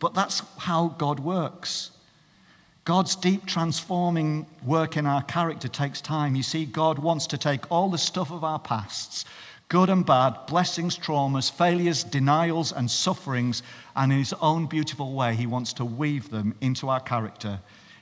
But 0.00 0.14
that's 0.14 0.42
how 0.56 0.88
God 0.98 1.20
works. 1.20 1.92
God's 2.88 3.16
deep 3.16 3.44
transforming 3.44 4.46
work 4.64 4.96
in 4.96 5.04
our 5.04 5.20
character 5.24 5.68
takes 5.68 6.00
time. 6.00 6.34
You 6.34 6.42
see, 6.42 6.64
God 6.64 6.98
wants 6.98 7.26
to 7.26 7.36
take 7.36 7.70
all 7.70 7.90
the 7.90 7.98
stuff 7.98 8.30
of 8.30 8.42
our 8.42 8.58
pasts, 8.58 9.26
good 9.68 9.90
and 9.90 10.06
bad, 10.06 10.46
blessings, 10.46 10.96
traumas, 10.96 11.52
failures, 11.52 12.02
denials, 12.02 12.72
and 12.72 12.90
sufferings, 12.90 13.62
and 13.94 14.10
in 14.10 14.16
His 14.16 14.32
own 14.40 14.64
beautiful 14.64 15.12
way, 15.12 15.34
He 15.34 15.46
wants 15.46 15.74
to 15.74 15.84
weave 15.84 16.30
them 16.30 16.54
into 16.62 16.88
our 16.88 17.00
character 17.00 17.60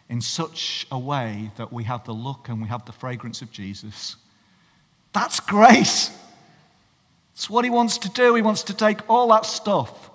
in 0.09 0.21
such 0.21 0.87
a 0.93 0.99
way 1.01 1.51
that 1.57 1.73
we 1.73 1.83
have 1.83 2.05
the 2.05 2.15
look 2.15 2.49
and 2.49 2.63
we 2.63 2.69
have 2.69 2.85
the 2.85 2.93
fragrance 2.93 3.43
of 3.43 3.51
Jesus. 3.51 4.15
That's 5.13 5.41
grace. 5.41 6.17
That's 7.35 7.51
what 7.51 7.65
He 7.65 7.73
wants 7.73 7.99
to 7.99 8.09
do. 8.09 8.37
He 8.37 8.43
wants 8.43 8.63
to 8.63 8.73
take 8.73 9.01
all 9.11 9.27
that 9.31 9.47
stuff 9.47 10.11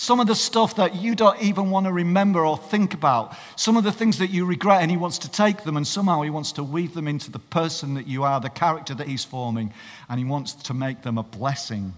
some 0.00 0.18
of 0.18 0.26
the 0.26 0.34
stuff 0.34 0.76
that 0.76 0.94
you 0.94 1.14
don't 1.14 1.42
even 1.42 1.68
want 1.68 1.84
to 1.84 1.92
remember 1.92 2.46
or 2.46 2.56
think 2.56 2.94
about. 2.94 3.36
Some 3.56 3.76
of 3.76 3.84
the 3.84 3.92
things 3.92 4.16
that 4.16 4.30
you 4.30 4.46
regret, 4.46 4.80
and 4.80 4.90
He 4.90 4.96
wants 4.96 5.18
to 5.18 5.30
take 5.30 5.64
them 5.64 5.76
and 5.76 5.86
somehow 5.86 6.22
He 6.22 6.30
wants 6.30 6.52
to 6.52 6.64
weave 6.64 6.94
them 6.94 7.06
into 7.06 7.30
the 7.30 7.38
person 7.38 7.92
that 7.96 8.06
you 8.06 8.24
are, 8.24 8.40
the 8.40 8.48
character 8.48 8.94
that 8.94 9.06
He's 9.06 9.26
forming, 9.26 9.74
and 10.08 10.18
He 10.18 10.24
wants 10.24 10.54
to 10.54 10.72
make 10.72 11.02
them 11.02 11.18
a 11.18 11.22
blessing. 11.22 11.92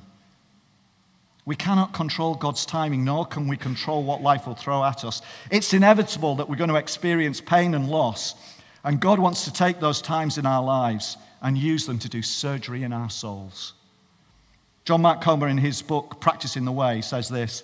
We 1.44 1.54
cannot 1.54 1.92
control 1.92 2.34
God's 2.34 2.66
timing, 2.66 3.04
nor 3.04 3.24
can 3.24 3.46
we 3.46 3.56
control 3.56 4.02
what 4.02 4.20
life 4.20 4.48
will 4.48 4.56
throw 4.56 4.82
at 4.82 5.04
us. 5.04 5.22
It's 5.52 5.72
inevitable 5.72 6.34
that 6.36 6.48
we're 6.48 6.56
going 6.56 6.70
to 6.70 6.76
experience 6.76 7.40
pain 7.40 7.72
and 7.72 7.88
loss, 7.88 8.34
and 8.82 8.98
God 8.98 9.20
wants 9.20 9.44
to 9.44 9.52
take 9.52 9.78
those 9.78 10.02
times 10.02 10.38
in 10.38 10.44
our 10.44 10.64
lives 10.64 11.16
and 11.40 11.56
use 11.56 11.86
them 11.86 12.00
to 12.00 12.08
do 12.08 12.20
surgery 12.20 12.82
in 12.82 12.92
our 12.92 13.10
souls. 13.10 13.74
John 14.84 15.02
Mark 15.02 15.20
Comer, 15.20 15.46
in 15.46 15.58
his 15.58 15.80
book 15.82 16.20
Practicing 16.20 16.64
the 16.64 16.72
Way, 16.72 17.00
says 17.02 17.28
this 17.28 17.62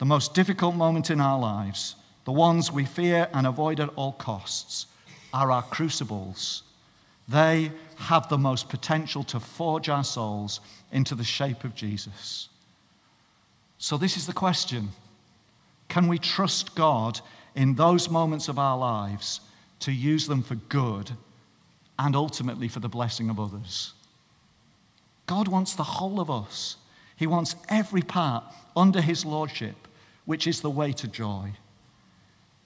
the 0.00 0.06
most 0.06 0.32
difficult 0.32 0.74
moment 0.74 1.10
in 1.10 1.20
our 1.20 1.38
lives, 1.38 1.94
the 2.24 2.32
ones 2.32 2.72
we 2.72 2.86
fear 2.86 3.28
and 3.34 3.46
avoid 3.46 3.78
at 3.78 3.90
all 3.96 4.12
costs, 4.12 4.86
are 5.34 5.52
our 5.52 5.62
crucibles. 5.62 6.62
They 7.28 7.70
have 7.96 8.26
the 8.30 8.38
most 8.38 8.70
potential 8.70 9.22
to 9.24 9.38
forge 9.38 9.90
our 9.90 10.02
souls 10.02 10.60
into 10.90 11.14
the 11.14 11.22
shape 11.22 11.64
of 11.64 11.74
Jesus. 11.74 12.48
So, 13.76 13.98
this 13.98 14.16
is 14.16 14.26
the 14.26 14.32
question 14.32 14.88
Can 15.88 16.08
we 16.08 16.18
trust 16.18 16.74
God 16.74 17.20
in 17.54 17.74
those 17.74 18.08
moments 18.08 18.48
of 18.48 18.58
our 18.58 18.78
lives 18.78 19.40
to 19.80 19.92
use 19.92 20.26
them 20.26 20.42
for 20.42 20.54
good 20.54 21.10
and 21.98 22.16
ultimately 22.16 22.68
for 22.68 22.80
the 22.80 22.88
blessing 22.88 23.28
of 23.28 23.38
others? 23.38 23.92
God 25.26 25.46
wants 25.46 25.74
the 25.74 25.82
whole 25.82 26.20
of 26.20 26.30
us, 26.30 26.78
He 27.16 27.26
wants 27.26 27.54
every 27.68 28.02
part 28.02 28.44
under 28.74 29.02
His 29.02 29.26
lordship 29.26 29.88
which 30.30 30.46
is 30.46 30.60
the 30.60 30.70
way 30.70 30.92
to 30.92 31.08
joy. 31.08 31.50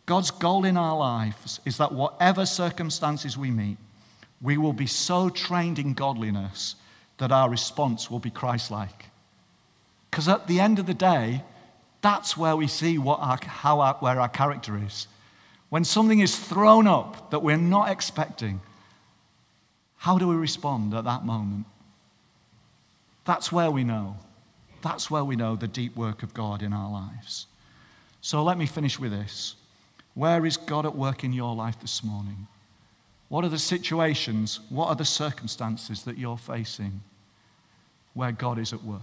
God's 0.04 0.30
goal 0.30 0.66
in 0.66 0.76
our 0.76 0.98
lives 0.98 1.60
is 1.64 1.78
that 1.78 1.92
whatever 1.92 2.44
circumstances 2.44 3.38
we 3.38 3.50
meet, 3.50 3.78
we 4.42 4.58
will 4.58 4.74
be 4.74 4.86
so 4.86 5.30
trained 5.30 5.78
in 5.78 5.94
godliness 5.94 6.76
that 7.16 7.32
our 7.32 7.48
response 7.48 8.10
will 8.10 8.18
be 8.18 8.28
Christ 8.28 8.70
like. 8.70 9.06
Because 10.10 10.28
at 10.28 10.46
the 10.46 10.60
end 10.60 10.78
of 10.78 10.84
the 10.84 10.92
day, 10.92 11.42
that's 12.02 12.36
where 12.36 12.54
we 12.54 12.66
see 12.66 12.98
what 12.98 13.18
our, 13.20 13.38
how 13.42 13.80
our, 13.80 13.94
where 13.94 14.20
our 14.20 14.28
character 14.28 14.78
is. 14.84 15.08
When 15.70 15.84
something 15.84 16.20
is 16.20 16.38
thrown 16.38 16.86
up 16.86 17.30
that 17.30 17.42
we're 17.42 17.56
not 17.56 17.90
expecting, 17.90 18.60
how 19.96 20.18
do 20.18 20.28
we 20.28 20.34
respond 20.34 20.92
at 20.92 21.04
that 21.04 21.24
moment? 21.24 21.64
That's 23.24 23.50
where 23.50 23.70
we 23.70 23.84
know. 23.84 24.18
That's 24.82 25.10
where 25.10 25.24
we 25.24 25.34
know 25.34 25.56
the 25.56 25.66
deep 25.66 25.96
work 25.96 26.22
of 26.22 26.34
God 26.34 26.62
in 26.62 26.74
our 26.74 26.90
lives. 26.90 27.46
So 28.24 28.42
let 28.42 28.56
me 28.56 28.64
finish 28.64 28.98
with 28.98 29.12
this. 29.12 29.54
Where 30.14 30.46
is 30.46 30.56
God 30.56 30.86
at 30.86 30.96
work 30.96 31.24
in 31.24 31.34
your 31.34 31.54
life 31.54 31.78
this 31.78 32.02
morning? 32.02 32.46
What 33.28 33.44
are 33.44 33.50
the 33.50 33.58
situations, 33.58 34.60
what 34.70 34.86
are 34.86 34.94
the 34.94 35.04
circumstances 35.04 36.04
that 36.04 36.16
you're 36.16 36.38
facing 36.38 37.02
where 38.14 38.32
God 38.32 38.58
is 38.58 38.72
at 38.72 38.82
work? 38.82 39.02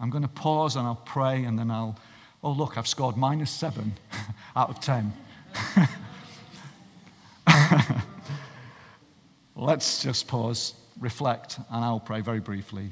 I'm 0.00 0.10
going 0.10 0.24
to 0.24 0.28
pause 0.28 0.74
and 0.74 0.84
I'll 0.84 0.96
pray 0.96 1.44
and 1.44 1.56
then 1.56 1.70
I'll, 1.70 1.96
oh, 2.42 2.50
look, 2.50 2.76
I've 2.76 2.88
scored 2.88 3.16
minus 3.16 3.52
seven 3.52 3.94
out 4.56 4.70
of 4.70 4.80
ten. 4.80 5.12
Let's 9.54 10.02
just 10.02 10.26
pause, 10.26 10.74
reflect, 10.98 11.60
and 11.70 11.84
I'll 11.84 12.00
pray 12.00 12.22
very 12.22 12.40
briefly. 12.40 12.90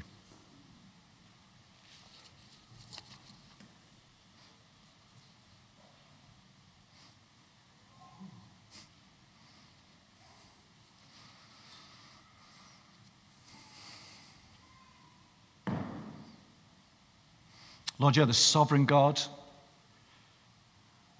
Lord, 18.03 18.17
you're 18.17 18.25
the 18.25 18.33
sovereign 18.33 18.83
God. 18.83 19.21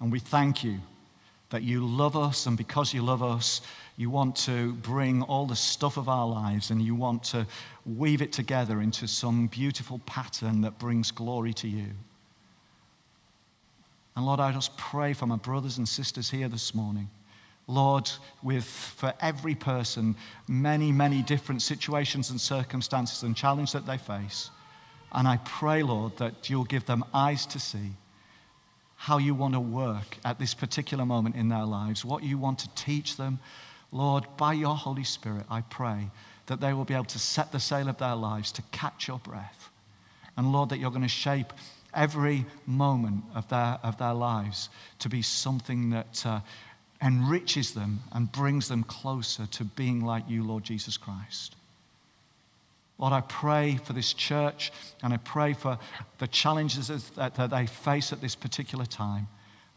And 0.00 0.12
we 0.12 0.18
thank 0.18 0.62
you 0.62 0.80
that 1.48 1.62
you 1.62 1.82
love 1.82 2.14
us, 2.14 2.44
and 2.44 2.58
because 2.58 2.92
you 2.92 3.00
love 3.00 3.22
us, 3.22 3.62
you 3.96 4.10
want 4.10 4.36
to 4.36 4.74
bring 4.74 5.22
all 5.22 5.46
the 5.46 5.56
stuff 5.56 5.96
of 5.96 6.10
our 6.10 6.28
lives 6.28 6.68
and 6.68 6.82
you 6.82 6.94
want 6.94 7.22
to 7.22 7.46
weave 7.86 8.20
it 8.20 8.34
together 8.34 8.82
into 8.82 9.08
some 9.08 9.46
beautiful 9.46 9.98
pattern 10.04 10.60
that 10.60 10.78
brings 10.78 11.10
glory 11.10 11.54
to 11.54 11.68
you. 11.68 11.86
And 14.14 14.26
Lord, 14.26 14.38
I 14.38 14.52
just 14.52 14.76
pray 14.76 15.14
for 15.14 15.24
my 15.24 15.36
brothers 15.36 15.78
and 15.78 15.88
sisters 15.88 16.28
here 16.28 16.48
this 16.48 16.74
morning. 16.74 17.08
Lord, 17.66 18.10
with 18.42 18.66
for 18.66 19.14
every 19.22 19.54
person, 19.54 20.16
many, 20.48 20.92
many 20.92 21.22
different 21.22 21.62
situations 21.62 22.28
and 22.28 22.38
circumstances 22.38 23.22
and 23.22 23.34
challenges 23.34 23.72
that 23.72 23.86
they 23.86 23.96
face. 23.96 24.50
And 25.14 25.28
I 25.28 25.36
pray, 25.38 25.82
Lord, 25.82 26.16
that 26.16 26.50
you'll 26.50 26.64
give 26.64 26.86
them 26.86 27.04
eyes 27.14 27.46
to 27.46 27.60
see 27.60 27.92
how 28.96 29.18
you 29.18 29.34
want 29.34 29.54
to 29.54 29.60
work 29.60 30.18
at 30.24 30.38
this 30.38 30.54
particular 30.54 31.06
moment 31.06 31.36
in 31.36 31.48
their 31.48 31.64
lives, 31.64 32.04
what 32.04 32.22
you 32.22 32.36
want 32.36 32.58
to 32.60 32.68
teach 32.74 33.16
them. 33.16 33.38
Lord, 33.92 34.24
by 34.36 34.54
your 34.54 34.74
Holy 34.74 35.04
Spirit, 35.04 35.46
I 35.48 35.60
pray 35.60 36.10
that 36.46 36.60
they 36.60 36.72
will 36.72 36.84
be 36.84 36.94
able 36.94 37.04
to 37.04 37.18
set 37.18 37.52
the 37.52 37.60
sail 37.60 37.88
of 37.88 37.98
their 37.98 38.16
lives 38.16 38.50
to 38.52 38.62
catch 38.72 39.06
your 39.06 39.18
breath. 39.18 39.70
And 40.36 40.52
Lord, 40.52 40.70
that 40.70 40.78
you're 40.78 40.90
going 40.90 41.02
to 41.02 41.08
shape 41.08 41.52
every 41.94 42.44
moment 42.66 43.24
of 43.34 43.48
their, 43.48 43.78
of 43.82 43.96
their 43.98 44.14
lives 44.14 44.68
to 44.98 45.08
be 45.08 45.22
something 45.22 45.90
that 45.90 46.26
uh, 46.26 46.40
enriches 47.00 47.72
them 47.72 48.00
and 48.12 48.32
brings 48.32 48.68
them 48.68 48.82
closer 48.82 49.46
to 49.46 49.64
being 49.64 50.04
like 50.04 50.28
you, 50.28 50.42
Lord 50.42 50.64
Jesus 50.64 50.96
Christ. 50.96 51.54
Lord, 52.98 53.12
I 53.12 53.22
pray 53.22 53.76
for 53.76 53.92
this 53.92 54.12
church 54.12 54.72
and 55.02 55.12
I 55.12 55.16
pray 55.18 55.52
for 55.52 55.78
the 56.18 56.28
challenges 56.28 56.88
that, 57.16 57.34
that 57.34 57.50
they 57.50 57.66
face 57.66 58.12
at 58.12 58.20
this 58.20 58.34
particular 58.34 58.86
time. 58.86 59.26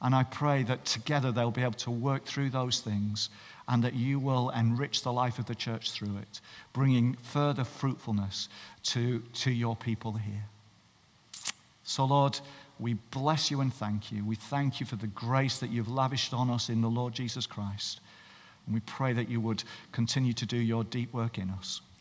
And 0.01 0.13
I 0.13 0.23
pray 0.23 0.61
that 0.63 0.85
together 0.85 1.31
they'll 1.31 1.49
be 1.49 1.63
able 1.63 1.73
to 1.73 1.91
work 1.91 2.25
through 2.25 2.51
those 2.51 2.81
things 2.81 3.29
and 3.67 3.83
that 3.83 3.95
you 3.95 4.19
will 4.19 4.51
enrich 4.51 5.01
the 5.01 5.11
life 5.11 5.39
of 5.39 5.45
the 5.45 5.55
church 5.55 5.91
through 5.91 6.17
it, 6.17 6.39
bringing 6.71 7.15
further 7.15 7.63
fruitfulness 7.63 8.47
to, 8.83 9.19
to 9.33 9.51
your 9.51 9.75
people 9.75 10.13
here. 10.13 10.45
So, 11.83 12.05
Lord, 12.05 12.39
we 12.79 12.93
bless 13.11 13.49
you 13.49 13.61
and 13.61 13.73
thank 13.73 14.11
you. 14.11 14.23
We 14.23 14.35
thank 14.35 14.79
you 14.79 14.85
for 14.85 14.95
the 14.95 15.07
grace 15.07 15.57
that 15.59 15.71
you've 15.71 15.89
lavished 15.89 16.33
on 16.33 16.49
us 16.49 16.69
in 16.69 16.81
the 16.81 16.89
Lord 16.89 17.13
Jesus 17.13 17.47
Christ. 17.47 17.99
And 18.65 18.75
we 18.75 18.81
pray 18.81 19.13
that 19.13 19.29
you 19.29 19.41
would 19.41 19.63
continue 19.91 20.33
to 20.33 20.45
do 20.45 20.57
your 20.57 20.83
deep 20.83 21.13
work 21.13 21.39
in 21.39 21.49
us. 21.49 21.81